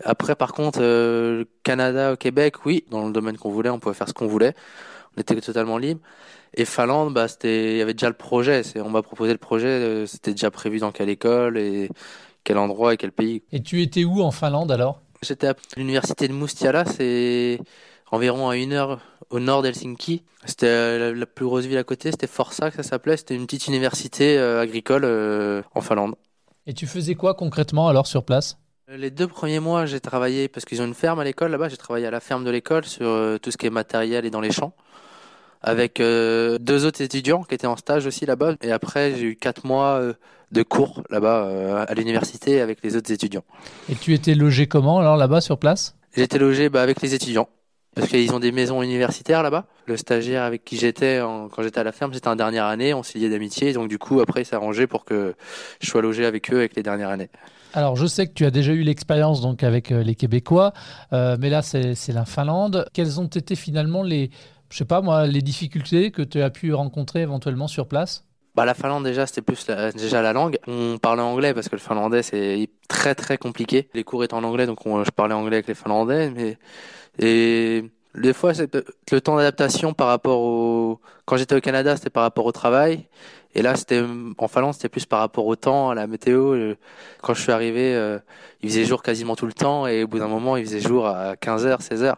Après, 0.04 0.36
par 0.36 0.52
contre, 0.52 0.78
euh, 0.80 1.44
Canada, 1.64 2.16
Québec, 2.16 2.64
oui, 2.64 2.84
dans 2.90 3.06
le 3.06 3.12
domaine 3.12 3.36
qu'on 3.36 3.50
voulait, 3.50 3.70
on 3.70 3.78
pouvait 3.78 3.94
faire 3.94 4.08
ce 4.08 4.14
qu'on 4.14 4.26
voulait. 4.26 4.54
On 5.16 5.20
était 5.20 5.40
totalement 5.40 5.78
libre. 5.78 6.00
Et 6.54 6.64
Finlande, 6.64 7.12
bah, 7.12 7.28
c'était, 7.28 7.72
il 7.72 7.78
y 7.78 7.82
avait 7.82 7.94
déjà 7.94 8.08
le 8.08 8.14
projet. 8.14 8.62
C'est, 8.62 8.80
on 8.80 8.90
m'a 8.90 9.02
proposé 9.02 9.32
le 9.32 9.38
projet. 9.38 9.66
Euh, 9.66 10.06
c'était 10.06 10.30
déjà 10.30 10.50
prévu 10.50 10.78
dans 10.78 10.92
quelle 10.92 11.08
école 11.08 11.58
et 11.58 11.90
quel 12.44 12.58
endroit 12.58 12.94
et 12.94 12.96
quel 12.96 13.12
pays. 13.12 13.42
Et 13.52 13.62
tu 13.62 13.82
étais 13.82 14.04
où 14.04 14.22
en 14.22 14.30
Finlande 14.30 14.70
alors? 14.70 15.00
J'étais 15.22 15.48
à 15.48 15.54
l'université 15.76 16.28
de 16.28 16.32
Mustiala. 16.32 16.84
C'est 16.84 17.58
environ 18.12 18.48
à 18.48 18.56
une 18.56 18.72
heure 18.72 19.00
au 19.30 19.40
nord 19.40 19.62
d'Helsinki. 19.62 20.22
C'était 20.44 20.66
euh, 20.66 21.14
la, 21.14 21.26
plus 21.26 21.44
grosse 21.44 21.66
ville 21.66 21.76
à 21.76 21.84
côté. 21.84 22.12
C'était 22.12 22.28
Forsa 22.28 22.70
que 22.70 22.76
ça 22.76 22.84
s'appelait. 22.84 23.16
C'était 23.16 23.34
une 23.34 23.46
petite 23.46 23.66
université 23.66 24.38
agricole 24.38 25.04
en 25.74 25.80
Finlande. 25.80 26.14
Et 26.66 26.74
tu 26.74 26.86
faisais 26.86 27.16
quoi 27.16 27.34
concrètement 27.34 27.88
alors 27.88 28.06
sur 28.06 28.24
place? 28.24 28.58
Les 28.96 29.10
deux 29.10 29.26
premiers 29.26 29.60
mois, 29.60 29.86
j'ai 29.86 30.00
travaillé, 30.00 30.48
parce 30.48 30.64
qu'ils 30.64 30.80
ont 30.80 30.86
une 30.86 30.94
ferme 30.94 31.20
à 31.20 31.24
l'école 31.24 31.50
là-bas, 31.50 31.68
j'ai 31.68 31.76
travaillé 31.76 32.06
à 32.06 32.10
la 32.10 32.20
ferme 32.20 32.44
de 32.44 32.50
l'école 32.50 32.84
sur 32.84 33.06
euh, 33.06 33.38
tout 33.38 33.50
ce 33.50 33.56
qui 33.56 33.66
est 33.66 33.70
matériel 33.70 34.24
et 34.24 34.30
dans 34.30 34.40
les 34.40 34.50
champs, 34.50 34.72
avec 35.62 36.00
euh, 36.00 36.58
deux 36.58 36.86
autres 36.86 37.02
étudiants 37.02 37.42
qui 37.42 37.54
étaient 37.54 37.66
en 37.66 37.76
stage 37.76 38.06
aussi 38.06 38.24
là-bas. 38.24 38.54
Et 38.62 38.72
après, 38.72 39.14
j'ai 39.14 39.24
eu 39.24 39.36
quatre 39.36 39.66
mois 39.66 40.00
euh, 40.00 40.14
de 40.52 40.62
cours 40.62 41.02
là-bas 41.10 41.84
à 41.86 41.94
l'université 41.94 42.62
avec 42.62 42.82
les 42.82 42.96
autres 42.96 43.12
étudiants. 43.12 43.44
Et 43.90 43.94
tu 43.94 44.14
étais 44.14 44.34
logé 44.34 44.66
comment 44.66 44.98
alors 44.98 45.18
là-bas 45.18 45.42
sur 45.42 45.58
place? 45.58 45.94
J'étais 46.16 46.38
logé 46.38 46.70
bah, 46.70 46.80
avec 46.80 47.02
les 47.02 47.14
étudiants. 47.14 47.48
Parce 47.94 48.08
qu'ils 48.08 48.32
ont 48.32 48.38
des 48.38 48.52
maisons 48.52 48.82
universitaires 48.82 49.42
là-bas. 49.42 49.66
Le 49.86 49.96
stagiaire 49.96 50.44
avec 50.44 50.64
qui 50.64 50.78
j'étais 50.78 51.20
quand 51.20 51.62
j'étais 51.62 51.80
à 51.80 51.84
la 51.84 51.90
ferme, 51.90 52.14
c'était 52.14 52.28
en 52.28 52.36
dernière 52.36 52.66
année, 52.66 52.94
on 52.94 53.02
s'est 53.02 53.18
lié 53.18 53.28
d'amitié. 53.28 53.72
Donc 53.72 53.88
du 53.88 53.98
coup, 53.98 54.20
après, 54.20 54.42
il 54.42 54.44
s'est 54.44 54.54
arrangé 54.54 54.86
pour 54.86 55.04
que 55.04 55.34
je 55.80 55.90
sois 55.90 56.00
logé 56.00 56.24
avec 56.24 56.52
eux 56.52 56.58
avec 56.58 56.76
les 56.76 56.82
dernières 56.82 57.08
années. 57.08 57.28
Alors, 57.74 57.96
je 57.96 58.06
sais 58.06 58.26
que 58.26 58.32
tu 58.32 58.44
as 58.44 58.50
déjà 58.50 58.72
eu 58.72 58.82
l'expérience 58.82 59.40
donc 59.40 59.62
avec 59.62 59.92
euh, 59.92 60.02
les 60.02 60.14
Québécois, 60.14 60.72
euh, 61.12 61.36
mais 61.38 61.50
là, 61.50 61.62
c'est 61.62 62.12
la 62.12 62.24
Finlande. 62.24 62.86
Quelles 62.92 63.20
ont 63.20 63.26
été 63.26 63.54
finalement 63.54 64.02
les, 64.02 64.30
je 64.70 64.78
sais 64.78 64.84
pas 64.84 65.00
moi, 65.00 65.26
les 65.26 65.42
difficultés 65.42 66.10
que 66.10 66.22
tu 66.22 66.40
as 66.40 66.50
pu 66.50 66.72
rencontrer 66.72 67.20
éventuellement 67.20 67.68
sur 67.68 67.86
place? 67.86 68.24
Bah, 68.54 68.64
la 68.64 68.74
Finlande 68.74 69.04
déjà 69.04 69.24
c'était 69.24 69.42
plus 69.42 69.66
déjà 69.94 70.20
la 70.20 70.32
langue. 70.32 70.58
On 70.66 70.98
parlait 70.98 71.22
anglais 71.22 71.54
parce 71.54 71.68
que 71.68 71.76
le 71.76 71.80
finlandais 71.80 72.22
c'est 72.22 72.68
très 72.88 73.14
très 73.14 73.38
compliqué. 73.38 73.88
Les 73.94 74.02
cours 74.02 74.24
étaient 74.24 74.34
en 74.34 74.42
anglais 74.42 74.66
donc 74.66 74.80
je 74.84 75.10
parlais 75.12 75.34
anglais 75.34 75.58
avec 75.58 75.68
les 75.68 75.76
finlandais 75.76 76.30
mais 76.30 76.58
et 77.20 77.84
des 78.18 78.32
fois 78.32 78.54
c'est 78.54 78.74
le 79.12 79.20
temps 79.20 79.36
d'adaptation 79.36 79.92
par 79.92 80.08
rapport 80.08 80.40
au 80.40 81.00
quand 81.24 81.36
j'étais 81.36 81.54
au 81.54 81.60
Canada 81.60 81.96
c'était 81.96 82.10
par 82.10 82.22
rapport 82.22 82.46
au 82.46 82.52
travail 82.52 83.06
et 83.54 83.62
là, 83.62 83.76
c'était 83.76 84.04
en 84.38 84.48
Finlande, 84.48 84.74
c'était 84.74 84.88
plus 84.88 85.06
par 85.06 85.20
rapport 85.20 85.46
au 85.46 85.56
temps, 85.56 85.90
à 85.90 85.94
la 85.94 86.06
météo. 86.06 86.74
Quand 87.22 87.34
je 87.34 87.42
suis 87.42 87.52
arrivé, 87.52 87.94
euh, 87.94 88.18
il 88.62 88.68
faisait 88.68 88.84
jour 88.84 89.02
quasiment 89.02 89.36
tout 89.36 89.46
le 89.46 89.52
temps, 89.52 89.86
et 89.86 90.04
au 90.04 90.06
bout 90.06 90.18
d'un 90.18 90.28
moment, 90.28 90.56
il 90.56 90.64
faisait 90.64 90.80
jour 90.80 91.06
à 91.06 91.34
15h, 91.34 91.80
16h. 91.80 92.14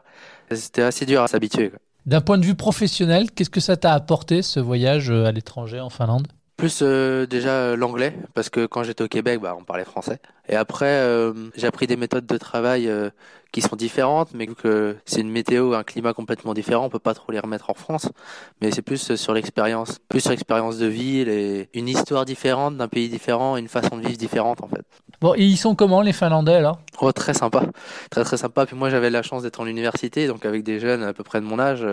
C'était 0.53 0.83
assez 0.83 1.07
dur 1.07 1.23
à 1.23 1.29
s'habituer. 1.29 1.73
D'un 2.07 2.21
point 2.21 2.39
de 2.39 2.45
vue 2.45 2.57
professionnel, 2.57 3.31
qu'est-ce 3.31 3.51
que 3.51 3.61
ça 3.61 3.77
t'a 3.77 3.93
apporté 3.93 4.43
ce 4.43 4.59
voyage 4.59 5.11
euh, 5.11 5.27
à 5.27 5.33
l'étranger 5.33 5.81
en 5.81 5.91
Finlande? 5.91 6.27
Plus 6.61 6.83
déjà 7.29 7.75
l'anglais, 7.77 8.15
parce 8.35 8.51
que 8.51 8.67
quand 8.67 8.83
j'étais 8.83 9.03
au 9.03 9.09
Québec, 9.09 9.41
bah, 9.41 9.57
on 9.59 9.65
parlait 9.65 9.85
français. 9.85 10.21
Et 10.49 10.57
après, 10.57 11.05
j'ai 11.57 11.67
appris 11.67 11.87
des 11.87 11.97
méthodes 11.97 12.27
de 12.27 12.37
travail 12.37 12.91
qui 13.53 13.63
sont 13.63 13.77
différentes, 13.77 14.31
mais 14.35 14.47
que 14.47 14.97
c'est 15.05 15.21
une 15.21 15.31
météo, 15.31 15.75
un 15.75 15.83
climat 15.83 16.13
complètement 16.13 16.55
différent, 16.55 16.87
on 16.87 16.89
peut 16.89 16.99
pas 16.99 17.15
trop 17.15 17.33
les 17.33 17.41
remettre 17.41 17.71
en 17.71 17.75
France. 17.75 18.09
Mais 18.61 18.71
c'est 18.71 18.83
plus 18.83 19.17
sur 19.17 19.35
l'expérience, 19.35 19.99
plus 20.09 20.21
sur 20.21 20.31
l'expérience 20.31 20.79
de 20.79 20.87
ville 20.87 21.29
et 21.29 21.69
une 21.75 21.89
histoire 21.89 22.25
différente 22.25 22.77
d'un 22.77 22.89
pays 22.89 23.09
différent, 23.09 23.57
une 23.57 23.69
façon 23.69 23.97
de 23.97 24.03
vivre 24.07 24.19
différente 24.19 24.63
en 24.63 24.69
fait. 24.69 24.85
Bon, 25.21 25.35
et 25.35 25.45
ils 25.45 25.57
sont 25.57 25.75
comment 25.75 26.03
les 26.03 26.13
Finlandais 26.13 26.55
alors 26.55 26.81
Oh, 27.01 27.13
très 27.13 27.35
sympa, 27.35 27.65
très 28.11 28.25
très 28.25 28.37
sympa. 28.37 28.67
Puis 28.67 28.77
moi 28.77 28.91
j'avais 28.91 29.11
la 29.11 29.23
chance 29.23 29.43
d'être 29.43 29.61
en 29.61 29.67
université, 29.67 30.27
donc 30.27 30.47
avec 30.47 30.63
des 30.63 30.79
jeunes 30.79 31.03
à 31.03 31.13
peu 31.13 31.25
près 31.25 31.41
de 31.41 31.47
mon 31.47 31.59
âge. 31.59 31.85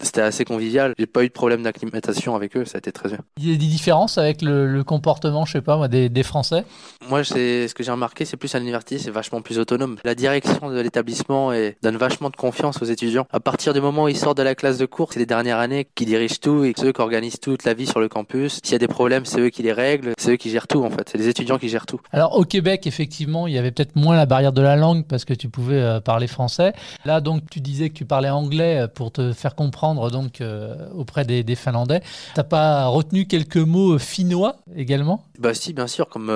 C'était 0.00 0.22
assez 0.22 0.44
convivial. 0.44 0.94
J'ai 0.98 1.06
pas 1.06 1.24
eu 1.24 1.28
de 1.28 1.32
problème 1.32 1.62
d'acclimatation 1.62 2.34
avec 2.34 2.56
eux, 2.56 2.64
ça 2.64 2.76
a 2.76 2.78
été 2.78 2.92
très 2.92 3.08
bien. 3.08 3.18
Il 3.38 3.50
y 3.50 3.54
a 3.54 3.56
des 3.56 3.66
différences 3.66 4.18
avec 4.18 4.42
le, 4.42 4.82
comportement, 4.84 5.44
je 5.44 5.52
sais 5.52 5.62
pas 5.62 5.76
moi, 5.76 5.88
des, 5.88 6.08
des 6.08 6.22
Français? 6.22 6.64
Moi, 7.08 7.24
c'est 7.24 7.68
ce 7.68 7.74
que 7.74 7.82
j'ai 7.82 7.90
remarqué, 7.90 8.24
c'est 8.24 8.36
plus 8.36 8.54
à 8.54 8.58
l'université, 8.58 8.98
c'est 8.98 9.10
vachement 9.10 9.40
plus 9.40 9.58
autonome. 9.58 9.96
La 10.04 10.14
direction 10.14 10.70
de 10.70 10.80
l'établissement 10.80 11.52
donne 11.82 11.96
vachement 11.96 12.30
de 12.30 12.36
confiance 12.36 12.82
aux 12.82 12.86
étudiants. 12.86 13.26
À 13.32 13.40
partir 13.40 13.72
du 13.72 13.80
moment 13.80 14.04
où 14.04 14.08
ils 14.08 14.16
sortent 14.16 14.38
de 14.38 14.42
la 14.42 14.54
classe 14.54 14.78
de 14.78 14.86
cours, 14.86 15.12
c'est 15.12 15.20
les 15.20 15.26
dernières 15.26 15.58
années 15.58 15.86
qui 15.94 16.04
dirigent 16.04 16.36
tout 16.40 16.64
et 16.64 16.74
ceux 16.76 16.92
qui 16.92 17.00
organisent 17.00 17.40
toute 17.40 17.64
la 17.64 17.74
vie 17.74 17.86
sur 17.86 18.00
le 18.00 18.08
campus. 18.08 18.60
S'il 18.62 18.72
y 18.72 18.76
a 18.76 18.78
des 18.78 18.88
problèmes, 18.88 19.24
c'est 19.24 19.40
eux 19.40 19.50
qui 19.50 19.62
les 19.62 19.72
règlent, 19.72 20.12
c'est 20.18 20.32
eux 20.32 20.36
qui 20.36 20.50
gèrent 20.50 20.68
tout 20.68 20.84
en 20.84 20.90
fait. 20.90 21.08
C'est 21.10 21.18
les 21.18 21.28
étudiants 21.28 21.58
qui 21.58 21.68
gèrent 21.68 21.86
tout. 21.86 22.00
Alors 22.12 22.36
au 22.36 22.44
Québec, 22.44 22.86
effectivement, 22.86 23.46
il 23.46 23.54
y 23.54 23.58
avait 23.58 23.70
peut-être 23.70 23.96
moins 23.96 24.16
la 24.16 24.26
barrière 24.26 24.52
de 24.52 24.62
la 24.62 24.76
langue 24.76 25.04
parce 25.06 25.24
que 25.24 25.34
tu 25.34 25.48
pouvais 25.48 25.80
euh, 25.80 26.00
parler 26.00 26.26
français. 26.26 26.72
Là, 27.04 27.20
donc, 27.20 27.42
tu 27.50 27.60
disais 27.60 27.88
que 27.88 27.94
tu 27.94 28.04
parlais 28.04 28.30
anglais 28.30 28.80
euh, 28.80 28.88
pour 28.88 29.12
te 29.12 29.32
faire 29.32 29.54
comprendre 29.54 29.83
donc 29.92 30.40
euh, 30.40 30.88
auprès 30.94 31.24
des, 31.24 31.42
des 31.42 31.54
Finlandais. 31.54 32.00
T'as 32.34 32.44
pas 32.44 32.86
retenu 32.86 33.26
quelques 33.26 33.56
mots 33.58 33.98
finnois 33.98 34.56
également? 34.74 35.24
Bah 35.38 35.52
si, 35.52 35.72
bien 35.72 35.86
sûr, 35.86 36.08
comme 36.08 36.32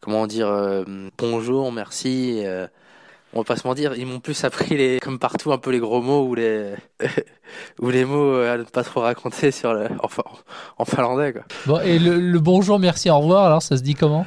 comment 0.00 0.26
dire 0.26 0.48
bonjour, 1.18 1.72
merci. 1.72 2.42
on 3.32 3.38
va 3.38 3.44
pas 3.44 3.56
se 3.56 3.66
mentir, 3.66 3.94
ils 3.96 4.06
m'ont 4.06 4.20
plus 4.20 4.44
appris 4.44 4.76
les, 4.76 5.00
comme 5.00 5.18
partout, 5.18 5.52
un 5.52 5.58
peu 5.58 5.70
les 5.70 5.80
gros 5.80 6.00
mots 6.00 6.26
ou 6.26 6.34
les, 6.34 6.74
ou 7.80 7.90
les 7.90 8.04
mots 8.04 8.34
à 8.40 8.58
ne 8.58 8.62
pas 8.62 8.84
trop 8.84 9.00
raconter 9.00 9.50
sur 9.50 9.74
le, 9.74 9.88
enfin, 10.02 10.22
en 10.78 10.84
finlandais, 10.84 11.32
quoi. 11.32 11.42
Bon, 11.66 11.80
et 11.80 11.98
le, 11.98 12.20
le 12.20 12.38
bonjour, 12.38 12.78
merci, 12.78 13.10
au 13.10 13.18
revoir, 13.18 13.44
alors 13.46 13.62
ça 13.62 13.76
se 13.76 13.82
dit 13.82 13.94
comment? 13.94 14.26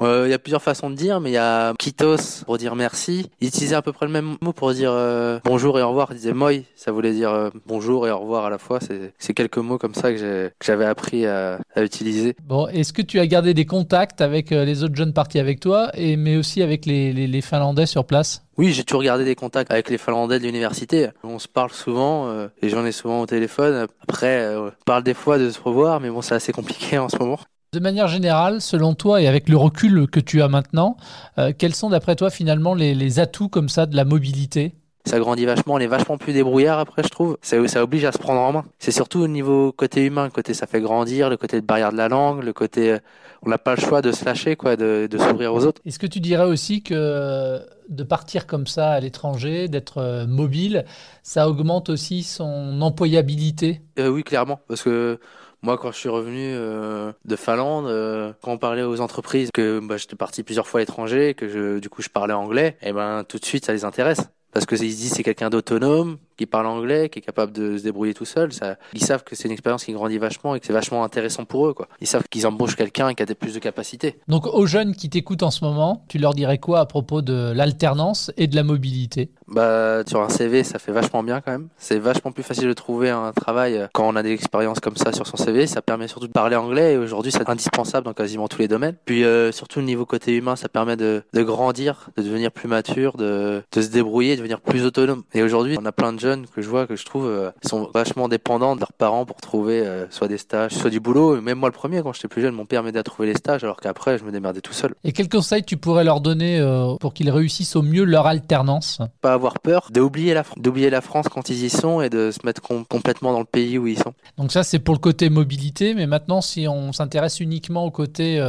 Euh, 0.00 0.26
il 0.26 0.30
y 0.30 0.34
a 0.34 0.38
plusieurs 0.38 0.62
façons 0.62 0.90
de 0.90 0.94
dire, 0.94 1.20
mais 1.20 1.30
il 1.30 1.34
y 1.34 1.38
a 1.38 1.74
kitos 1.78 2.44
pour 2.44 2.58
dire 2.58 2.74
merci. 2.76 3.30
Il 3.40 3.48
utilisait 3.48 3.76
à 3.76 3.82
peu 3.82 3.92
près 3.92 4.06
le 4.06 4.12
même 4.12 4.36
mot 4.42 4.52
pour 4.52 4.72
dire 4.72 4.90
euh, 4.92 5.38
bonjour 5.44 5.78
et 5.78 5.82
au 5.82 5.88
revoir. 5.88 6.08
Il 6.10 6.16
disait 6.16 6.32
moi, 6.32 6.50
ça 6.76 6.92
voulait 6.92 7.12
dire 7.12 7.30
euh, 7.30 7.50
bonjour 7.66 8.06
et 8.06 8.10
au 8.10 8.18
revoir 8.18 8.44
à 8.44 8.50
la 8.50 8.58
fois. 8.58 8.78
C'est 9.18 9.34
quelques 9.34 9.58
mots 9.58 9.78
comme 9.78 9.94
ça 9.94 10.12
que 10.12 10.50
j'avais 10.62 10.84
appris 10.84 11.26
à, 11.26 11.58
à, 11.74 11.82
utiliser. 11.82 12.36
Bon, 12.44 12.68
est-ce 12.68 12.92
que 12.92 13.02
tu 13.02 13.18
as 13.18 13.26
gardé 13.26 13.54
des 13.54 13.66
contacts 13.66 14.20
avec 14.20 14.50
les 14.50 14.82
autres 14.82 14.94
jeunes 14.96 15.12
partis 15.12 15.38
avec 15.38 15.60
toi, 15.60 15.90
et 15.94 16.16
mais 16.16 16.36
aussi 16.36 16.62
avec 16.62 16.86
les, 16.86 17.12
les, 17.12 17.26
les 17.26 17.40
Finlandais 17.40 17.86
sur 17.86 18.04
place? 18.04 18.42
Oui, 18.58 18.72
j'ai 18.72 18.84
toujours 18.84 19.02
gardé 19.02 19.24
des 19.24 19.34
contacts 19.34 19.70
avec 19.70 19.90
les 19.90 19.98
Finlandais 19.98 20.38
de 20.38 20.44
l'université. 20.44 21.08
On 21.22 21.38
se 21.38 21.48
parle 21.48 21.70
souvent 21.70 22.46
et 22.62 22.68
j'en 22.68 22.86
ai 22.86 22.92
souvent 22.92 23.20
au 23.20 23.26
téléphone. 23.26 23.86
Après, 24.02 24.54
on 24.56 24.72
parle 24.86 25.02
des 25.02 25.14
fois 25.14 25.38
de 25.38 25.50
se 25.50 25.60
revoir, 25.60 26.00
mais 26.00 26.08
bon, 26.08 26.22
c'est 26.22 26.34
assez 26.34 26.52
compliqué 26.52 26.98
en 26.98 27.08
ce 27.08 27.16
moment. 27.18 27.38
De 27.76 27.80
manière 27.80 28.08
générale, 28.08 28.62
selon 28.62 28.94
toi 28.94 29.20
et 29.20 29.26
avec 29.26 29.50
le 29.50 29.58
recul 29.58 30.06
que 30.06 30.18
tu 30.18 30.40
as 30.40 30.48
maintenant, 30.48 30.96
euh, 31.36 31.52
quels 31.56 31.74
sont 31.74 31.90
d'après 31.90 32.16
toi 32.16 32.30
finalement 32.30 32.72
les, 32.72 33.20
atouts 33.20 33.50
comme 33.50 33.68
ça 33.68 33.84
de 33.84 33.94
la 33.94 34.06
mobilité? 34.06 34.72
Ça 35.04 35.18
grandit 35.18 35.44
vachement, 35.44 35.74
on 35.74 35.78
est 35.78 35.86
vachement 35.86 36.16
plus 36.16 36.32
débrouillard 36.32 36.78
après, 36.78 37.02
je 37.02 37.10
trouve. 37.10 37.36
Ça, 37.42 37.68
ça 37.68 37.82
oblige 37.82 38.06
à 38.06 38.12
se 38.12 38.18
prendre 38.18 38.40
en 38.40 38.50
main. 38.50 38.64
C'est 38.78 38.92
surtout 38.92 39.20
au 39.20 39.28
niveau 39.28 39.72
côté 39.72 40.06
humain, 40.06 40.24
le 40.24 40.30
côté 40.30 40.54
ça 40.54 40.66
fait 40.66 40.80
grandir, 40.80 41.28
le 41.28 41.36
côté 41.36 41.60
de 41.60 41.66
barrière 41.66 41.92
de 41.92 41.98
la 41.98 42.08
langue, 42.08 42.42
le 42.42 42.54
côté 42.54 42.92
euh, 42.92 42.98
on 43.42 43.50
n'a 43.50 43.58
pas 43.58 43.74
le 43.74 43.80
choix 43.82 44.00
de 44.00 44.10
se 44.10 44.24
lâcher, 44.24 44.56
quoi, 44.56 44.76
de, 44.76 45.06
s'ouvrir 45.18 45.52
aux 45.52 45.66
autres. 45.66 45.82
Est-ce 45.84 45.98
que 45.98 46.06
tu 46.06 46.20
dirais 46.20 46.46
aussi 46.46 46.82
que 46.82 47.60
de 47.90 48.02
partir 48.04 48.46
comme 48.46 48.66
ça 48.66 48.92
à 48.92 49.00
l'étranger, 49.00 49.68
d'être 49.68 49.98
euh, 49.98 50.26
mobile, 50.26 50.86
ça 51.22 51.46
augmente 51.46 51.90
aussi 51.90 52.22
son 52.22 52.80
employabilité? 52.80 53.82
Oui, 53.98 54.24
clairement, 54.24 54.60
parce 54.66 54.82
que 54.82 55.20
moi, 55.62 55.78
quand 55.78 55.90
je 55.90 55.98
suis 55.98 56.08
revenu 56.08 56.52
euh, 56.54 57.12
de 57.24 57.36
Finlande, 57.36 57.86
euh, 57.86 58.32
quand 58.42 58.52
on 58.52 58.58
parlait 58.58 58.82
aux 58.82 59.00
entreprises 59.00 59.50
que 59.52 59.80
bah, 59.80 59.96
j'étais 59.96 60.16
parti 60.16 60.42
plusieurs 60.42 60.66
fois 60.66 60.80
à 60.80 60.82
l'étranger, 60.82 61.34
que 61.34 61.48
je, 61.48 61.78
du 61.78 61.88
coup 61.88 62.02
je 62.02 62.08
parlais 62.08 62.34
anglais, 62.34 62.76
et 62.82 62.88
eh 62.88 62.92
ben 62.92 63.24
tout 63.24 63.38
de 63.38 63.44
suite 63.44 63.64
ça 63.64 63.72
les 63.72 63.84
intéresse. 63.84 64.20
Parce 64.52 64.66
que 64.66 64.74
ils 64.74 64.92
se 64.92 64.96
disent 64.96 65.12
c'est 65.14 65.22
quelqu'un 65.22 65.50
d'autonome, 65.50 66.18
qui 66.36 66.46
parle 66.46 66.66
anglais, 66.66 67.08
qui 67.08 67.18
est 67.18 67.22
capable 67.22 67.52
de 67.52 67.78
se 67.78 67.82
débrouiller 67.82 68.14
tout 68.14 68.24
seul. 68.24 68.52
Ça, 68.52 68.76
ils 68.92 69.02
savent 69.04 69.24
que 69.24 69.34
c'est 69.34 69.44
une 69.44 69.52
expérience 69.52 69.84
qui 69.84 69.92
grandit 69.92 70.18
vachement 70.18 70.54
et 70.54 70.60
que 70.60 70.66
c'est 70.66 70.72
vachement 70.72 71.04
intéressant 71.04 71.44
pour 71.44 71.66
eux. 71.68 71.74
Quoi. 71.74 71.88
Ils 72.00 72.06
savent 72.06 72.24
qu'ils 72.28 72.46
embauchent 72.46 72.76
quelqu'un 72.76 73.14
qui 73.14 73.22
a 73.22 73.26
plus 73.34 73.54
de 73.54 73.58
capacités. 73.58 74.18
Donc 74.28 74.46
aux 74.46 74.66
jeunes 74.66 74.94
qui 74.94 75.10
t'écoutent 75.10 75.42
en 75.42 75.50
ce 75.50 75.64
moment, 75.64 76.04
tu 76.08 76.18
leur 76.18 76.34
dirais 76.34 76.58
quoi 76.58 76.80
à 76.80 76.86
propos 76.86 77.22
de 77.22 77.52
l'alternance 77.54 78.30
et 78.36 78.46
de 78.46 78.56
la 78.56 78.62
mobilité? 78.62 79.30
Bah 79.48 80.02
sur 80.06 80.20
un 80.20 80.28
CV, 80.28 80.64
ça 80.64 80.78
fait 80.78 80.92
vachement 80.92 81.22
bien 81.22 81.40
quand 81.40 81.52
même. 81.52 81.68
C'est 81.76 81.98
vachement 81.98 82.32
plus 82.32 82.42
facile 82.42 82.66
de 82.68 82.72
trouver 82.72 83.10
un 83.10 83.32
travail 83.32 83.76
euh, 83.76 83.86
quand 83.92 84.08
on 84.08 84.16
a 84.16 84.22
des 84.22 84.32
expériences 84.32 84.80
comme 84.80 84.96
ça 84.96 85.12
sur 85.12 85.26
son 85.26 85.36
CV. 85.36 85.66
Ça 85.66 85.82
permet 85.82 86.08
surtout 86.08 86.26
de 86.26 86.32
parler 86.32 86.56
anglais 86.56 86.94
et 86.94 86.96
aujourd'hui 86.96 87.30
c'est 87.30 87.48
indispensable 87.48 88.04
dans 88.04 88.12
quasiment 88.12 88.48
tous 88.48 88.58
les 88.58 88.68
domaines. 88.68 88.96
Puis 89.04 89.24
euh, 89.24 89.52
surtout 89.52 89.78
au 89.78 89.82
niveau 89.82 90.04
côté 90.04 90.34
humain, 90.34 90.56
ça 90.56 90.68
permet 90.68 90.96
de, 90.96 91.22
de 91.32 91.42
grandir, 91.42 92.10
de 92.16 92.22
devenir 92.22 92.50
plus 92.50 92.68
mature, 92.68 93.16
de, 93.16 93.62
de 93.72 93.82
se 93.82 93.88
débrouiller, 93.88 94.32
de 94.32 94.38
devenir 94.38 94.60
plus 94.60 94.84
autonome. 94.84 95.22
Et 95.32 95.42
aujourd'hui, 95.42 95.76
on 95.80 95.84
a 95.84 95.92
plein 95.92 96.12
de 96.12 96.18
jeunes 96.18 96.25
que 96.54 96.62
je 96.62 96.68
vois 96.68 96.86
que 96.86 96.96
je 96.96 97.04
trouve 97.04 97.26
euh, 97.26 97.50
sont 97.62 97.88
vachement 97.94 98.28
dépendants 98.28 98.74
de 98.74 98.80
leurs 98.80 98.92
parents 98.92 99.24
pour 99.24 99.36
trouver 99.36 99.80
euh, 99.86 100.06
soit 100.10 100.28
des 100.28 100.38
stages, 100.38 100.72
soit 100.72 100.90
du 100.90 101.00
boulot. 101.00 101.40
Même 101.40 101.58
moi, 101.58 101.68
le 101.68 101.72
premier, 101.72 102.02
quand 102.02 102.12
j'étais 102.12 102.28
plus 102.28 102.42
jeune, 102.42 102.54
mon 102.54 102.66
père 102.66 102.82
m'aidait 102.82 102.98
à 102.98 103.02
trouver 103.02 103.28
les 103.28 103.34
stages, 103.34 103.64
alors 103.64 103.76
qu'après, 103.76 104.18
je 104.18 104.24
me 104.24 104.32
démerdais 104.32 104.60
tout 104.60 104.72
seul. 104.72 104.94
Et 105.04 105.12
quel 105.12 105.28
conseil 105.28 105.62
tu 105.62 105.76
pourrais 105.76 106.04
leur 106.04 106.20
donner 106.20 106.58
euh, 106.58 106.96
pour 106.96 107.14
qu'ils 107.14 107.30
réussissent 107.30 107.76
au 107.76 107.82
mieux 107.82 108.04
leur 108.04 108.26
alternance? 108.26 108.98
Pas 109.20 109.32
avoir 109.32 109.60
peur 109.60 109.88
d'oublier 109.92 110.34
la, 110.34 110.44
d'oublier 110.56 110.90
la 110.90 111.00
France 111.00 111.26
quand 111.30 111.48
ils 111.48 111.64
y 111.64 111.70
sont 111.70 112.00
et 112.00 112.10
de 112.10 112.30
se 112.30 112.44
mettre 112.44 112.62
complètement 112.62 113.32
dans 113.32 113.40
le 113.40 113.44
pays 113.44 113.78
où 113.78 113.86
ils 113.86 113.98
sont. 113.98 114.14
Donc 114.36 114.52
ça, 114.52 114.64
c'est 114.64 114.78
pour 114.78 114.94
le 114.94 115.00
côté 115.00 115.30
mobilité, 115.30 115.94
mais 115.94 116.06
maintenant, 116.06 116.40
si 116.40 116.66
on 116.68 116.92
s'intéresse 116.92 117.40
uniquement 117.40 117.84
au 117.84 117.90
côté 117.90 118.40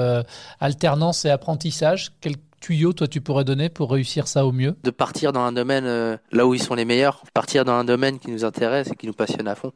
alternance 0.60 1.26
et 1.26 1.30
apprentissage, 1.30 2.12
quel 2.22 2.36
tuyau, 2.60 2.94
toi, 2.94 3.08
tu 3.08 3.22
pourrais 3.22 3.44
donner 3.44 3.70
pour 3.70 3.92
réussir 3.92 4.28
ça 4.28 4.46
au 4.46 4.52
mieux 4.52 4.76
De 4.84 4.92
partir 4.92 5.32
dans 5.34 5.42
un 5.42 5.52
domaine 5.52 5.86
euh, 5.86 6.18
là 6.32 6.46
où 6.48 6.54
ils 6.54 6.62
sont 6.62 6.76
les 6.76 6.86
meilleurs, 6.86 7.24
partir 7.34 7.66
dans 7.66 7.74
un 7.74 7.84
domaine 7.84 8.20
qui 8.20 8.32
nous 8.32 8.46
intéresse 8.46 8.90
et 8.92 8.96
qui 8.96 9.08
nous 9.08 9.14
passionne 9.14 9.48
à 9.48 9.56
fond. 9.56 9.74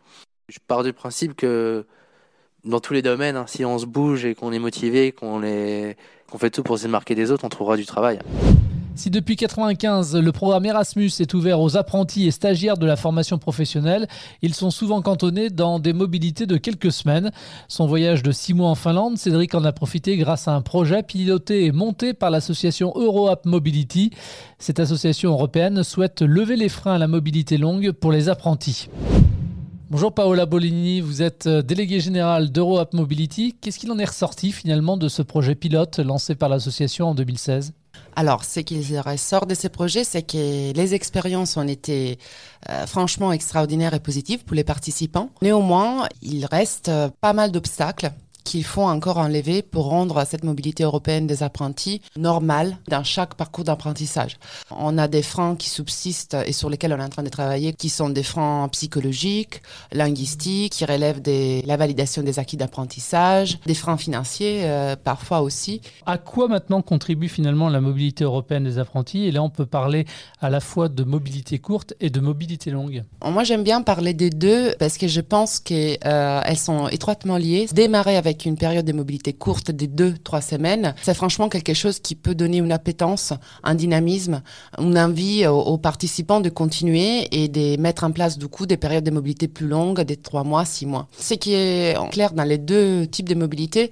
Je 0.50 0.60
pars 0.67 0.84
du 0.84 0.94
principe 0.94 1.36
que 1.36 1.86
dans 2.63 2.80
tous 2.80 2.94
les 2.94 3.02
domaines, 3.02 3.36
hein, 3.36 3.46
si 3.48 3.65
on 3.65 3.78
se 3.80 3.86
bouge 3.86 4.26
et 4.26 4.36
qu'on 4.36 4.52
est 4.52 4.60
motivé, 4.60 5.12
qu'on 5.12 5.41
qu'on 6.30 6.38
fait 6.38 6.50
tout 6.50 6.63
pour 6.63 6.78
se 6.78 6.84
démarquer 6.84 7.15
des 7.15 7.32
autres, 7.32 7.44
on 7.46 7.50
trouvera 7.50 7.76
du 7.76 7.86
travail. 7.86 8.20
Si 8.93 9.10
depuis 9.10 9.34
1995, 9.34 10.17
le 10.17 10.32
programme 10.34 10.65
Erasmus 10.65 11.12
est 11.21 11.34
ouvert 11.34 11.62
aux 11.62 11.77
apprentis 11.77 12.27
et 12.27 12.32
stagiaires 12.32 12.77
de 12.77 12.86
la 12.86 12.97
formation 12.97 13.38
professionnelle, 13.38 14.08
ils 14.41 14.54
sont 14.54 14.69
souvent 14.69 15.01
cantonnés 15.01 15.49
dans 15.49 15.80
des 15.80 15.93
mobilités 15.93 16.45
de 16.45 16.58
quelques 16.58 16.91
semaines. 16.91 17.32
Son 17.69 17.88
voyage 17.88 18.21
de 18.21 18.34
six 18.34 18.54
mois 18.54 18.69
en 18.69 18.75
Finlande, 18.75 19.17
Cédric 19.17 19.56
en 19.56 19.63
a 19.63 19.71
profité 19.71 20.17
grâce 20.17 20.49
à 20.49 20.54
un 20.54 20.62
projet 20.62 21.04
piloté 21.04 21.65
et 21.65 21.71
monté 21.71 22.13
par 22.13 22.32
l'association 22.32 22.93
EuroApp 22.97 23.45
Mobility. 23.45 24.12
Cette 24.60 24.80
association 24.82 25.32
européenne 25.32 25.84
souhaite 25.84 26.21
lever 26.21 26.58
les 26.58 26.69
freins 26.69 26.95
à 26.95 26.99
la 26.99 27.08
mobilité 27.08 27.58
longue 27.58 27.93
pour 27.93 28.12
les 28.12 28.27
apprentis. 28.27 28.89
Bonjour 29.89 30.13
Paola 30.13 30.45
Bolini, 30.45 31.01
vous 31.01 31.21
êtes 31.21 31.47
euh, 31.47 31.62
délégué 31.62 31.99
général 31.99 32.51
d'EuroApp 32.51 32.93
Mobility. 32.93 33.56
Qu'est-ce 33.60 33.80
qu'il 33.80 33.91
en 33.91 33.99
est 33.99 34.06
ressorti 34.06 34.51
finalement 34.51 34.97
de 34.97 35.08
ce 35.08 35.21
projet 35.21 35.56
pilote 35.56 35.99
lancé 35.99 36.36
par 36.36 36.49
l'association 36.49 37.08
en 37.08 37.15
2016 37.15 37.73
alors, 38.15 38.43
ce 38.43 38.60
qu'il 38.60 39.00
ressort 39.00 39.45
de 39.45 39.56
ces 39.56 39.69
projets, 39.69 40.04
c'est 40.04 40.24
que 40.24 40.74
les 40.74 40.93
expériences 40.93 41.58
ont 41.58 41.67
été 41.67 42.19
euh, 42.69 42.86
franchement 42.86 43.32
extraordinaires 43.32 43.93
et 43.93 44.00
positives 44.00 44.43
pour 44.43 44.56
les 44.56 44.63
participants. 44.63 45.30
Néanmoins, 45.41 46.08
il 46.21 46.45
reste 46.45 46.89
euh, 46.89 47.10
pas 47.21 47.34
mal 47.34 47.52
d'obstacles 47.52 48.12
qu'il 48.43 48.63
faut 48.63 48.84
encore 48.84 49.17
enlever 49.17 49.62
pour 49.62 49.86
rendre 49.86 50.25
cette 50.25 50.43
mobilité 50.43 50.84
européenne 50.84 51.27
des 51.27 51.43
apprentis 51.43 52.01
normale 52.17 52.77
dans 52.88 53.04
chaque 53.04 53.36
parcours 53.36 53.63
d'apprentissage. 53.63 54.38
On 54.71 54.97
a 54.97 55.08
des 55.08 55.21
freins 55.21 55.56
qui 55.56 55.69
subsistent 55.69 56.38
et 56.45 56.54
sur 56.54 56.69
lesquels 56.69 56.93
on 56.93 56.99
est 56.99 57.04
en 57.04 57.10
train 57.10 57.23
de 57.23 57.30
travailler, 57.30 57.73
qui 57.73 57.89
sont 57.89 58.10
des 58.10 58.23
freins 58.23 58.67
psychologiques, 58.71 59.62
linguistiques, 59.91 60.73
qui 60.73 60.86
relèvent 60.86 61.21
de 61.21 61.65
la 61.65 61.77
validation 61.77 62.23
des 62.23 62.39
acquis 62.39 62.58
d'apprentissage, 62.58 63.60
des 63.65 63.73
freins 63.73 63.97
financiers 63.97 64.62
euh, 64.63 64.95
parfois 64.95 65.41
aussi. 65.41 65.82
À 66.06 66.17
quoi 66.17 66.47
maintenant 66.47 66.82
contribue 66.82 67.30
finalement 67.30 67.69
la 67.69 67.82
mobilité 67.82 68.23
européenne 68.23 68.63
des 68.63 68.80
apprentis? 68.80 69.25
Et 69.25 69.32
là, 69.32 69.43
on 69.43 69.49
peut 69.49 69.65
parler 69.65 70.06
à 70.39 70.49
la 70.49 70.60
fois 70.60 70.89
de 70.89 71.04
mobilité 71.04 71.60
courte 71.60 71.93
et 71.99 72.10
de 72.10 72.19
mobilité 72.19 72.71
longue. 72.71 73.04
Moi, 73.23 73.43
j'aime 73.43 73.63
bien 73.63 73.82
parler 73.82 74.13
des 74.13 74.30
deux 74.30 74.73
parce 74.80 74.97
que 74.97 75.08
je 75.08 75.21
pense 75.21 75.60
qu'elles 75.60 75.97
euh, 76.06 76.56
sont 76.56 76.88
étroitement 76.88 77.38
liées. 77.38 77.67
Démarrer 77.73 78.17
avec 78.17 78.31
avec 78.32 78.46
une 78.46 78.56
période 78.56 78.86
de 78.86 78.94
mobilité 78.94 79.34
courte 79.34 79.72
des 79.72 79.88
deux, 79.88 80.13
trois 80.17 80.39
semaines, 80.39 80.96
c'est 81.02 81.13
franchement 81.13 81.50
quelque 81.50 81.74
chose 81.74 82.00
qui 82.00 82.15
peut 82.15 82.34
donner 82.34 82.58
une 82.58 82.72
appétence, 82.72 83.34
un 83.62 83.76
dynamisme, 83.76 84.41
une 84.80 84.98
envie 84.98 85.46
aux, 85.48 85.78
participants 85.78 86.39
de 86.39 86.48
continuer 86.48 87.28
et 87.34 87.50
de 87.50 87.80
mettre 87.80 88.06
en 88.06 88.12
place 88.12 88.38
du 88.38 88.48
coup 88.48 88.65
des 88.65 88.78
périodes 88.78 89.04
de 89.04 89.12
mobilité 89.12 89.50
plus 89.50 89.67
longues, 89.67 90.00
des 90.02 90.15
trois 90.15 90.46
mois, 90.46 90.63
six 90.63 90.86
mois. 90.86 91.08
Ce 91.20 91.34
qui 91.34 91.54
est 91.54 91.98
clair 92.12 92.32
dans 92.32 92.46
les 92.46 92.58
deux 92.58 93.06
types 93.06 93.28
de 93.28 93.36
mobilité. 93.36 93.91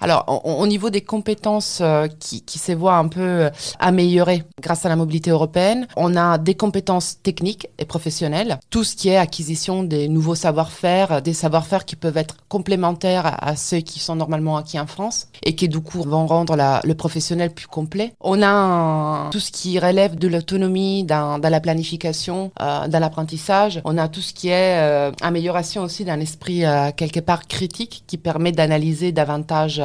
Alors, 0.00 0.24
au 0.44 0.66
niveau 0.66 0.88
des 0.88 1.02
compétences 1.02 1.78
euh, 1.82 2.06
qui, 2.18 2.58
se 2.58 2.72
voient 2.72 2.96
un 2.96 3.08
peu 3.08 3.50
améliorées 3.78 4.44
grâce 4.62 4.86
à 4.86 4.88
la 4.88 4.96
mobilité 4.96 5.30
européenne, 5.30 5.86
on 5.96 6.16
a 6.16 6.38
des 6.38 6.54
compétences 6.54 7.20
techniques 7.22 7.68
et 7.78 7.84
professionnelles, 7.84 8.58
tout 8.70 8.84
ce 8.84 8.96
qui 8.96 9.10
est 9.10 9.16
acquisition 9.16 9.82
des 9.82 10.08
nouveaux 10.08 10.34
savoir-faire, 10.34 11.20
des 11.20 11.34
savoir-faire 11.34 11.84
qui 11.84 11.96
peuvent 11.96 12.16
être 12.16 12.36
complémentaires 12.48 13.36
à 13.42 13.56
ceux 13.66 13.78
qui 13.78 13.98
sont 13.98 14.16
normalement 14.16 14.56
acquis 14.56 14.78
en 14.78 14.86
France 14.86 15.28
et 15.42 15.54
qui 15.54 15.68
du 15.68 15.80
coup 15.80 16.02
vont 16.02 16.26
rendre 16.26 16.56
la, 16.56 16.80
le 16.84 16.94
professionnel 16.94 17.52
plus 17.52 17.66
complet. 17.66 18.14
On 18.20 18.42
a 18.42 19.28
tout 19.30 19.40
ce 19.40 19.50
qui 19.50 19.78
relève 19.78 20.16
de 20.16 20.28
l'autonomie 20.28 21.04
dans, 21.04 21.38
dans, 21.38 21.48
la 21.48 21.60
planification, 21.60 22.52
euh, 22.60 22.86
dans 22.88 22.98
l'apprentissage. 22.98 23.80
On 23.84 23.98
a 23.98 24.08
tout 24.08 24.20
ce 24.20 24.32
qui 24.32 24.48
est 24.48 24.78
euh, 24.78 25.10
amélioration 25.20 25.82
aussi 25.82 26.04
d'un 26.04 26.20
esprit 26.20 26.64
euh, 26.64 26.90
quelque 26.96 27.20
part 27.20 27.46
critique 27.48 28.04
qui 28.06 28.18
permet 28.18 28.52
d'analyser 28.52 29.12
davantage 29.12 29.82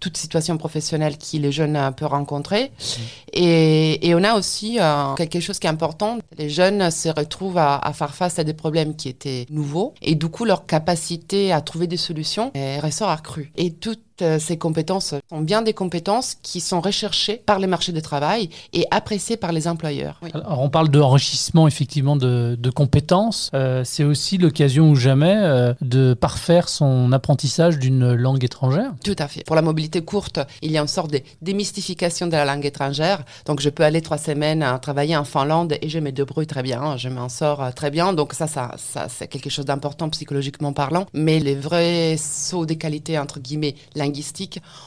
toute 0.00 0.16
situation 0.16 0.56
professionnelle 0.58 1.16
qui 1.16 1.38
les 1.38 1.52
jeunes 1.52 1.92
peuvent 1.96 2.10
rencontrer. 2.10 2.64
Mmh. 2.64 3.00
Et, 3.32 4.08
et, 4.08 4.14
on 4.14 4.22
a 4.22 4.34
aussi 4.34 4.78
quelque 5.16 5.40
chose 5.40 5.58
qui 5.58 5.66
est 5.66 5.70
important. 5.70 6.18
Les 6.38 6.48
jeunes 6.50 6.90
se 6.90 7.08
retrouvent 7.08 7.58
à, 7.58 7.78
à 7.78 7.92
faire 7.92 8.14
face 8.14 8.38
à 8.38 8.44
des 8.44 8.54
problèmes 8.54 8.94
qui 8.96 9.08
étaient 9.08 9.46
nouveaux 9.50 9.94
et 10.02 10.14
du 10.14 10.28
coup 10.28 10.44
leur 10.44 10.66
capacité 10.66 11.52
à 11.52 11.60
trouver 11.60 11.86
des 11.86 11.96
solutions 11.96 12.52
ressort 12.82 13.13
accrue. 13.14 13.50
Et 13.56 13.72
tout 13.72 13.90
euh, 13.90 14.13
ces 14.38 14.58
compétences 14.58 15.14
sont 15.28 15.40
bien 15.40 15.62
des 15.62 15.72
compétences 15.72 16.36
qui 16.42 16.60
sont 16.60 16.80
recherchées 16.80 17.42
par 17.44 17.58
les 17.58 17.66
marchés 17.66 17.92
de 17.92 18.00
travail 18.00 18.48
et 18.72 18.86
appréciées 18.90 19.36
par 19.36 19.52
les 19.52 19.66
employeurs. 19.68 20.20
Alors 20.32 20.60
on 20.60 20.68
parle 20.68 20.88
d'enrichissement 20.88 21.66
effectivement 21.66 22.16
de, 22.16 22.56
de 22.58 22.70
compétences. 22.70 23.50
Euh, 23.54 23.82
c'est 23.84 24.04
aussi 24.04 24.38
l'occasion 24.38 24.90
ou 24.90 24.96
jamais 24.96 25.34
euh, 25.36 25.74
de 25.80 26.14
parfaire 26.14 26.68
son 26.68 27.12
apprentissage 27.12 27.78
d'une 27.78 28.14
langue 28.14 28.44
étrangère. 28.44 28.92
Tout 29.04 29.16
à 29.18 29.28
fait. 29.28 29.44
Pour 29.44 29.56
la 29.56 29.62
mobilité 29.62 30.02
courte, 30.02 30.40
il 30.62 30.70
y 30.70 30.78
a 30.78 30.80
une 30.80 30.88
sorte 30.88 31.10
de 31.10 31.20
démystification 31.42 32.26
de 32.26 32.32
la 32.32 32.44
langue 32.44 32.64
étrangère. 32.66 33.24
Donc 33.46 33.60
je 33.60 33.68
peux 33.70 33.82
aller 33.82 34.00
trois 34.00 34.18
semaines 34.18 34.62
à 34.62 34.78
travailler 34.78 35.16
en 35.16 35.24
Finlande 35.24 35.76
et 35.80 35.88
je 35.88 35.98
me 35.98 36.12
débrouille 36.12 36.46
très 36.46 36.62
bien, 36.62 36.96
je 36.96 37.08
m'en 37.08 37.28
sors 37.28 37.74
très 37.74 37.90
bien. 37.90 38.12
Donc 38.12 38.34
ça, 38.34 38.46
ça, 38.46 38.74
ça 38.76 39.06
c'est 39.08 39.28
quelque 39.28 39.50
chose 39.50 39.64
d'important 39.64 40.08
psychologiquement 40.10 40.72
parlant. 40.72 41.06
Mais 41.12 41.40
les 41.40 41.54
vrais 41.54 42.16
sauts 42.16 42.66
des 42.66 42.76
qualités 42.76 43.18
entre 43.18 43.40
guillemets 43.40 43.74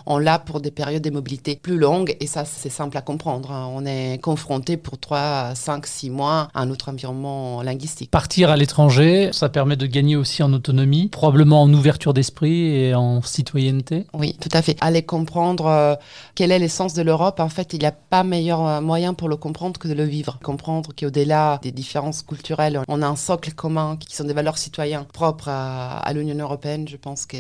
on 0.05 0.17
l'a 0.17 0.39
pour 0.39 0.61
des 0.61 0.71
périodes 0.71 1.03
de 1.03 1.09
mobilité 1.09 1.55
plus 1.55 1.77
longues 1.77 2.15
et 2.19 2.27
ça 2.27 2.45
c'est 2.45 2.69
simple 2.69 2.97
à 2.97 3.01
comprendre. 3.01 3.51
Hein. 3.51 3.69
On 3.73 3.85
est 3.85 4.19
confronté 4.21 4.77
pour 4.77 4.99
3, 4.99 5.55
5, 5.55 5.85
6 5.85 6.09
mois 6.09 6.49
à 6.53 6.61
un 6.61 6.69
autre 6.69 6.89
environnement 6.89 7.61
linguistique. 7.61 8.11
Partir 8.11 8.49
à 8.49 8.57
l'étranger, 8.57 9.29
ça 9.31 9.49
permet 9.49 9.75
de 9.75 9.85
gagner 9.85 10.15
aussi 10.15 10.43
en 10.43 10.53
autonomie, 10.53 11.09
probablement 11.09 11.61
en 11.61 11.73
ouverture 11.73 12.13
d'esprit 12.13 12.75
et 12.75 12.95
en 12.95 13.21
citoyenneté. 13.21 14.05
Oui, 14.13 14.35
tout 14.39 14.49
à 14.53 14.61
fait. 14.61 14.77
Aller 14.81 15.03
comprendre 15.03 15.65
euh, 15.67 15.95
quel 16.35 16.51
est 16.51 16.59
l'essence 16.59 16.93
de 16.93 17.01
l'Europe, 17.01 17.39
en 17.39 17.49
fait, 17.49 17.73
il 17.73 17.79
n'y 17.79 17.85
a 17.85 17.91
pas 17.91 18.23
meilleur 18.23 18.65
euh, 18.65 18.81
moyen 18.81 19.13
pour 19.13 19.29
le 19.29 19.35
comprendre 19.35 19.79
que 19.79 19.87
de 19.87 19.93
le 19.93 20.03
vivre. 20.03 20.39
Comprendre 20.43 20.91
qu'au-delà 20.97 21.59
des 21.61 21.71
différences 21.71 22.21
culturelles, 22.21 22.81
on 22.87 23.01
a 23.01 23.07
un 23.07 23.15
socle 23.15 23.53
commun 23.53 23.97
qui 23.97 24.15
sont 24.15 24.23
des 24.23 24.33
valeurs 24.33 24.57
citoyennes 24.57 25.05
propres 25.05 25.49
à, 25.49 25.99
à 25.99 26.13
l'Union 26.13 26.37
européenne. 26.37 26.87
Je 26.87 26.97
pense 26.97 27.25
que 27.25 27.37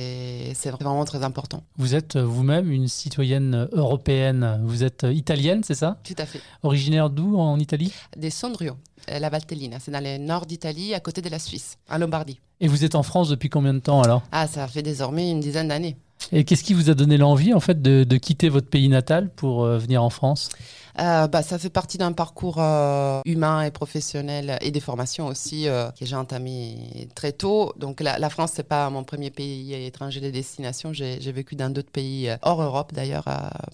c'est 0.53 0.71
vraiment 0.71 1.03
très 1.05 1.23
important. 1.23 1.63
Vous 1.77 1.93
êtes 1.93 2.15
euh, 2.15 2.23
vous-même 2.23 2.71
une 2.71 2.87
citoyenne 2.87 3.53
euh, 3.53 3.67
européenne. 3.71 4.59
Vous 4.63 4.83
êtes 4.83 5.03
euh, 5.03 5.13
italienne, 5.13 5.63
c'est 5.63 5.75
ça? 5.75 5.99
Tout 6.03 6.15
à 6.17 6.25
fait. 6.25 6.41
Originaire 6.63 7.09
d'où 7.09 7.37
en 7.37 7.59
Italie? 7.59 7.93
Des 8.15 8.29
Sondrio, 8.29 8.77
la 9.07 9.29
Valtellina. 9.29 9.79
C'est 9.79 9.91
dans 9.91 10.03
le 10.03 10.17
nord 10.17 10.45
d'Italie, 10.45 10.93
à 10.93 10.99
côté 10.99 11.21
de 11.21 11.29
la 11.29 11.39
Suisse, 11.39 11.77
en 11.89 11.97
Lombardie. 11.97 12.39
Et 12.59 12.67
vous 12.67 12.83
êtes 12.83 12.95
en 12.95 13.03
France 13.03 13.29
depuis 13.29 13.49
combien 13.49 13.73
de 13.73 13.79
temps 13.79 14.01
alors? 14.01 14.23
Ah, 14.31 14.47
ça 14.47 14.67
fait 14.67 14.81
désormais 14.81 15.29
une 15.29 15.39
dizaine 15.39 15.67
d'années. 15.67 15.97
Et 16.31 16.43
qu'est-ce 16.43 16.63
qui 16.63 16.73
vous 16.73 16.89
a 16.89 16.93
donné 16.93 17.17
l'envie 17.17 17.53
en 17.53 17.59
fait 17.59 17.81
de, 17.81 18.03
de, 18.03 18.17
quitter 18.17 18.49
votre 18.49 18.67
pays 18.67 18.89
natal 18.89 19.29
pour 19.29 19.63
euh, 19.63 19.77
venir 19.77 20.03
en 20.03 20.09
France? 20.09 20.49
Euh, 20.99 21.27
bah, 21.27 21.43
ça 21.43 21.59
fait 21.59 21.69
partie 21.69 21.97
d'un 21.97 22.11
parcours 22.11 22.57
euh, 22.59 23.21
humain 23.25 23.61
et 23.61 23.71
professionnel 23.71 24.57
et 24.61 24.71
des 24.71 24.79
formations 24.79 25.27
aussi 25.27 25.67
euh, 25.67 25.89
que 25.91 26.05
j'ai 26.05 26.15
entamé 26.15 27.07
très 27.13 27.31
tôt. 27.31 27.73
Donc 27.77 28.01
la, 28.01 28.17
la 28.17 28.29
France, 28.29 28.51
c'est 28.55 28.67
pas 28.67 28.89
mon 28.89 29.03
premier 29.03 29.29
pays 29.29 29.73
étranger 29.73 30.21
de 30.21 30.29
destination. 30.29 30.93
J'ai 30.93 31.31
vécu 31.31 31.55
dans 31.55 31.69
d'autres 31.69 31.91
pays 31.91 32.29
hors 32.41 32.61
Europe 32.61 32.93
d'ailleurs 32.93 33.25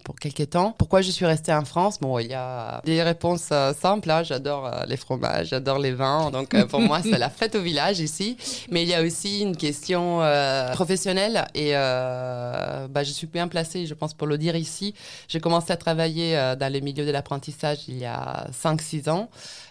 pour 0.04 0.16
quelques 0.16 0.50
temps. 0.50 0.76
Pourquoi 0.78 1.02
je 1.02 1.12
suis 1.12 1.26
restée 1.26 1.54
en 1.54 1.66
France? 1.66 2.00
Bon, 2.00 2.20
il 2.20 2.28
y 2.28 2.34
a 2.34 2.82
des 2.84 3.02
réponses 3.02 3.52
simples. 3.80 4.12
Hein. 4.12 4.24
J'adore 4.24 4.70
les 4.88 4.98
fromages, 4.98 5.50
j'adore 5.50 5.80
les 5.80 5.92
vins. 5.92 6.32
Donc 6.32 6.56
pour 6.68 6.82
moi, 6.82 7.02
c'est 7.02 7.18
la 7.18 7.30
fête 7.30 7.56
au 7.56 7.62
village 7.62 8.00
ici. 8.00 8.38
Mais 8.70 8.84
il 8.84 8.90
y 8.90 8.94
a 8.94 9.02
aussi 9.02 9.42
une 9.42 9.56
question 9.56 10.20
professionnelle 10.74 11.46
et 11.56 11.72
bah, 11.74 13.04
je 13.04 13.12
suis 13.12 13.28
bien 13.28 13.48
placée, 13.48 13.86
je 13.86 13.94
pense, 13.94 14.14
pour 14.14 14.28
le 14.28 14.38
dire 14.38 14.56
ici. 14.56 14.94
J'ai 15.28 15.40
commencé 15.40 15.72
à 15.72 15.78
travailler 15.78 16.36
dans 16.60 16.72
les 16.72 16.82
milieux 16.82 17.06
de 17.06 17.13
l'apprentissage 17.14 17.80
il 17.88 17.98
y 17.98 18.06
a 18.06 18.48
5-6 18.52 19.10
ans 19.10 19.30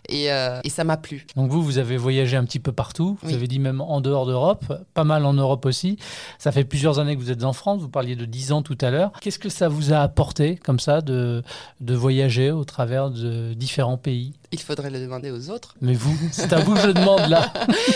et, 0.08 0.32
euh, 0.32 0.60
et 0.64 0.70
ça 0.70 0.84
m'a 0.84 0.96
plu. 0.96 1.26
Donc 1.36 1.50
vous, 1.50 1.62
vous 1.62 1.78
avez 1.78 1.96
voyagé 1.96 2.36
un 2.36 2.44
petit 2.44 2.58
peu 2.58 2.72
partout, 2.72 3.18
vous 3.22 3.28
oui. 3.28 3.34
avez 3.34 3.46
dit 3.48 3.58
même 3.58 3.80
en 3.80 4.00
dehors 4.00 4.26
d'Europe, 4.26 4.64
pas 4.94 5.04
mal 5.04 5.24
en 5.26 5.34
Europe 5.34 5.66
aussi. 5.66 5.98
Ça 6.38 6.52
fait 6.52 6.64
plusieurs 6.64 6.98
années 6.98 7.14
que 7.16 7.20
vous 7.20 7.30
êtes 7.30 7.44
en 7.44 7.52
France, 7.52 7.80
vous 7.80 7.88
parliez 7.88 8.16
de 8.16 8.24
10 8.24 8.52
ans 8.52 8.62
tout 8.62 8.78
à 8.80 8.90
l'heure. 8.90 9.12
Qu'est-ce 9.20 9.38
que 9.38 9.48
ça 9.48 9.68
vous 9.68 9.92
a 9.92 9.98
apporté 9.98 10.56
comme 10.56 10.78
ça 10.80 11.00
de, 11.00 11.42
de 11.80 11.94
voyager 11.94 12.50
au 12.50 12.64
travers 12.64 13.10
de 13.10 13.52
différents 13.54 13.98
pays? 13.98 14.32
Il 14.52 14.60
faudrait 14.60 14.90
le 14.90 15.00
demander 15.00 15.30
aux 15.30 15.50
autres. 15.50 15.74
Mais 15.80 15.94
vous, 15.94 16.16
c'est 16.30 16.52
à 16.52 16.60
vous 16.60 16.74
que 16.74 16.80
je 16.80 16.90
demande 16.90 17.26
là. 17.28 17.52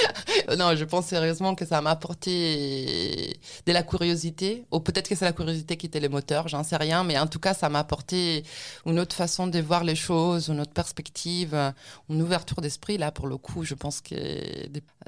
non, 0.59 0.75
je 0.75 0.85
pense 0.85 1.07
sérieusement 1.07 1.55
que 1.55 1.66
ça 1.66 1.81
m'a 1.83 1.90
apporté 1.90 3.38
de 3.66 3.73
la 3.73 3.83
curiosité, 3.83 4.64
ou 4.71 4.81
peut-être 4.81 5.09
que 5.09 5.14
c'est 5.14 5.27
la 5.27 5.33
curiosité 5.33 5.77
qui 5.77 5.87
était 5.87 6.01
le 6.01 6.09
moteur, 6.09 6.49
j'en 6.49 6.64
sais 6.64 6.77
rien, 6.77 7.05
mais 7.05 7.19
en 7.19 7.27
tout 7.27 7.38
cas, 7.38 7.53
ça 7.53 7.69
m'a 7.69 7.81
apporté 7.81 8.45
une 8.87 8.99
autre 8.99 9.14
façon 9.14 9.47
de 9.47 9.59
voir 9.61 9.85
les 9.85 9.97
choses, 9.97 10.49
une 10.49 10.61
autre 10.61 10.73
perspective, 10.73 11.55
une 12.09 12.23
ouverture 12.23 12.61
d'esprit. 12.61 12.97
Là, 12.97 13.12
pour 13.12 13.27
le 13.27 13.37
coup, 13.37 13.64
je 13.64 13.75
pense 13.75 14.01
que 14.01 14.14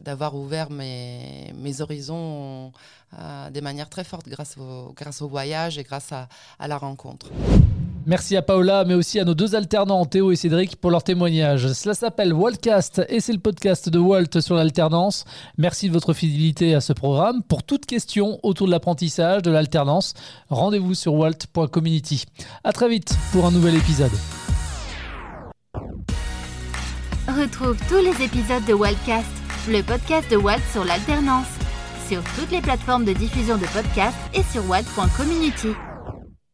d'avoir 0.02 0.34
ouvert 0.34 0.70
mes, 0.70 1.52
mes 1.56 1.80
horizons 1.80 2.72
euh, 3.18 3.50
de 3.50 3.60
manière 3.62 3.88
très 3.88 4.04
forte 4.04 4.28
grâce 4.28 4.58
au, 4.58 4.92
grâce 4.94 5.22
au 5.22 5.28
voyage 5.28 5.78
et 5.78 5.82
grâce 5.82 6.12
à, 6.12 6.28
à 6.58 6.68
la 6.68 6.76
rencontre. 6.76 7.30
Merci 8.08 8.38
à 8.38 8.42
Paola, 8.42 8.86
mais 8.86 8.94
aussi 8.94 9.20
à 9.20 9.24
nos 9.26 9.34
deux 9.34 9.54
alternants, 9.54 10.06
Théo 10.06 10.32
et 10.32 10.36
Cédric, 10.36 10.76
pour 10.76 10.90
leur 10.90 11.02
témoignage. 11.02 11.74
Cela 11.74 11.92
s'appelle 11.92 12.32
Waltcast 12.32 13.02
et 13.10 13.20
c'est 13.20 13.34
le 13.34 13.38
podcast 13.38 13.90
de 13.90 13.98
Walt 13.98 14.40
sur 14.40 14.54
l'alternance. 14.54 15.26
Merci 15.58 15.88
de 15.88 15.92
votre 15.92 16.14
fidélité 16.14 16.74
à 16.74 16.80
ce 16.80 16.94
programme. 16.94 17.42
Pour 17.42 17.64
toute 17.64 17.84
question 17.84 18.40
autour 18.42 18.66
de 18.66 18.72
l'apprentissage, 18.72 19.42
de 19.42 19.50
l'alternance, 19.50 20.14
rendez-vous 20.48 20.94
sur 20.94 21.12
walt.community. 21.12 22.24
À 22.64 22.72
très 22.72 22.88
vite 22.88 23.14
pour 23.30 23.44
un 23.44 23.50
nouvel 23.50 23.74
épisode. 23.74 24.12
Retrouve 27.28 27.76
tous 27.90 28.02
les 28.02 28.24
épisodes 28.24 28.64
de 28.66 28.72
Waltcast, 28.72 29.28
le 29.68 29.82
podcast 29.82 30.30
de 30.30 30.36
Walt 30.38 30.62
sur 30.72 30.82
l'alternance, 30.86 31.48
sur 32.08 32.22
toutes 32.38 32.52
les 32.52 32.62
plateformes 32.62 33.04
de 33.04 33.12
diffusion 33.12 33.58
de 33.58 33.66
podcasts 33.66 34.16
et 34.32 34.42
sur 34.44 34.66
walt.community. 34.66 35.74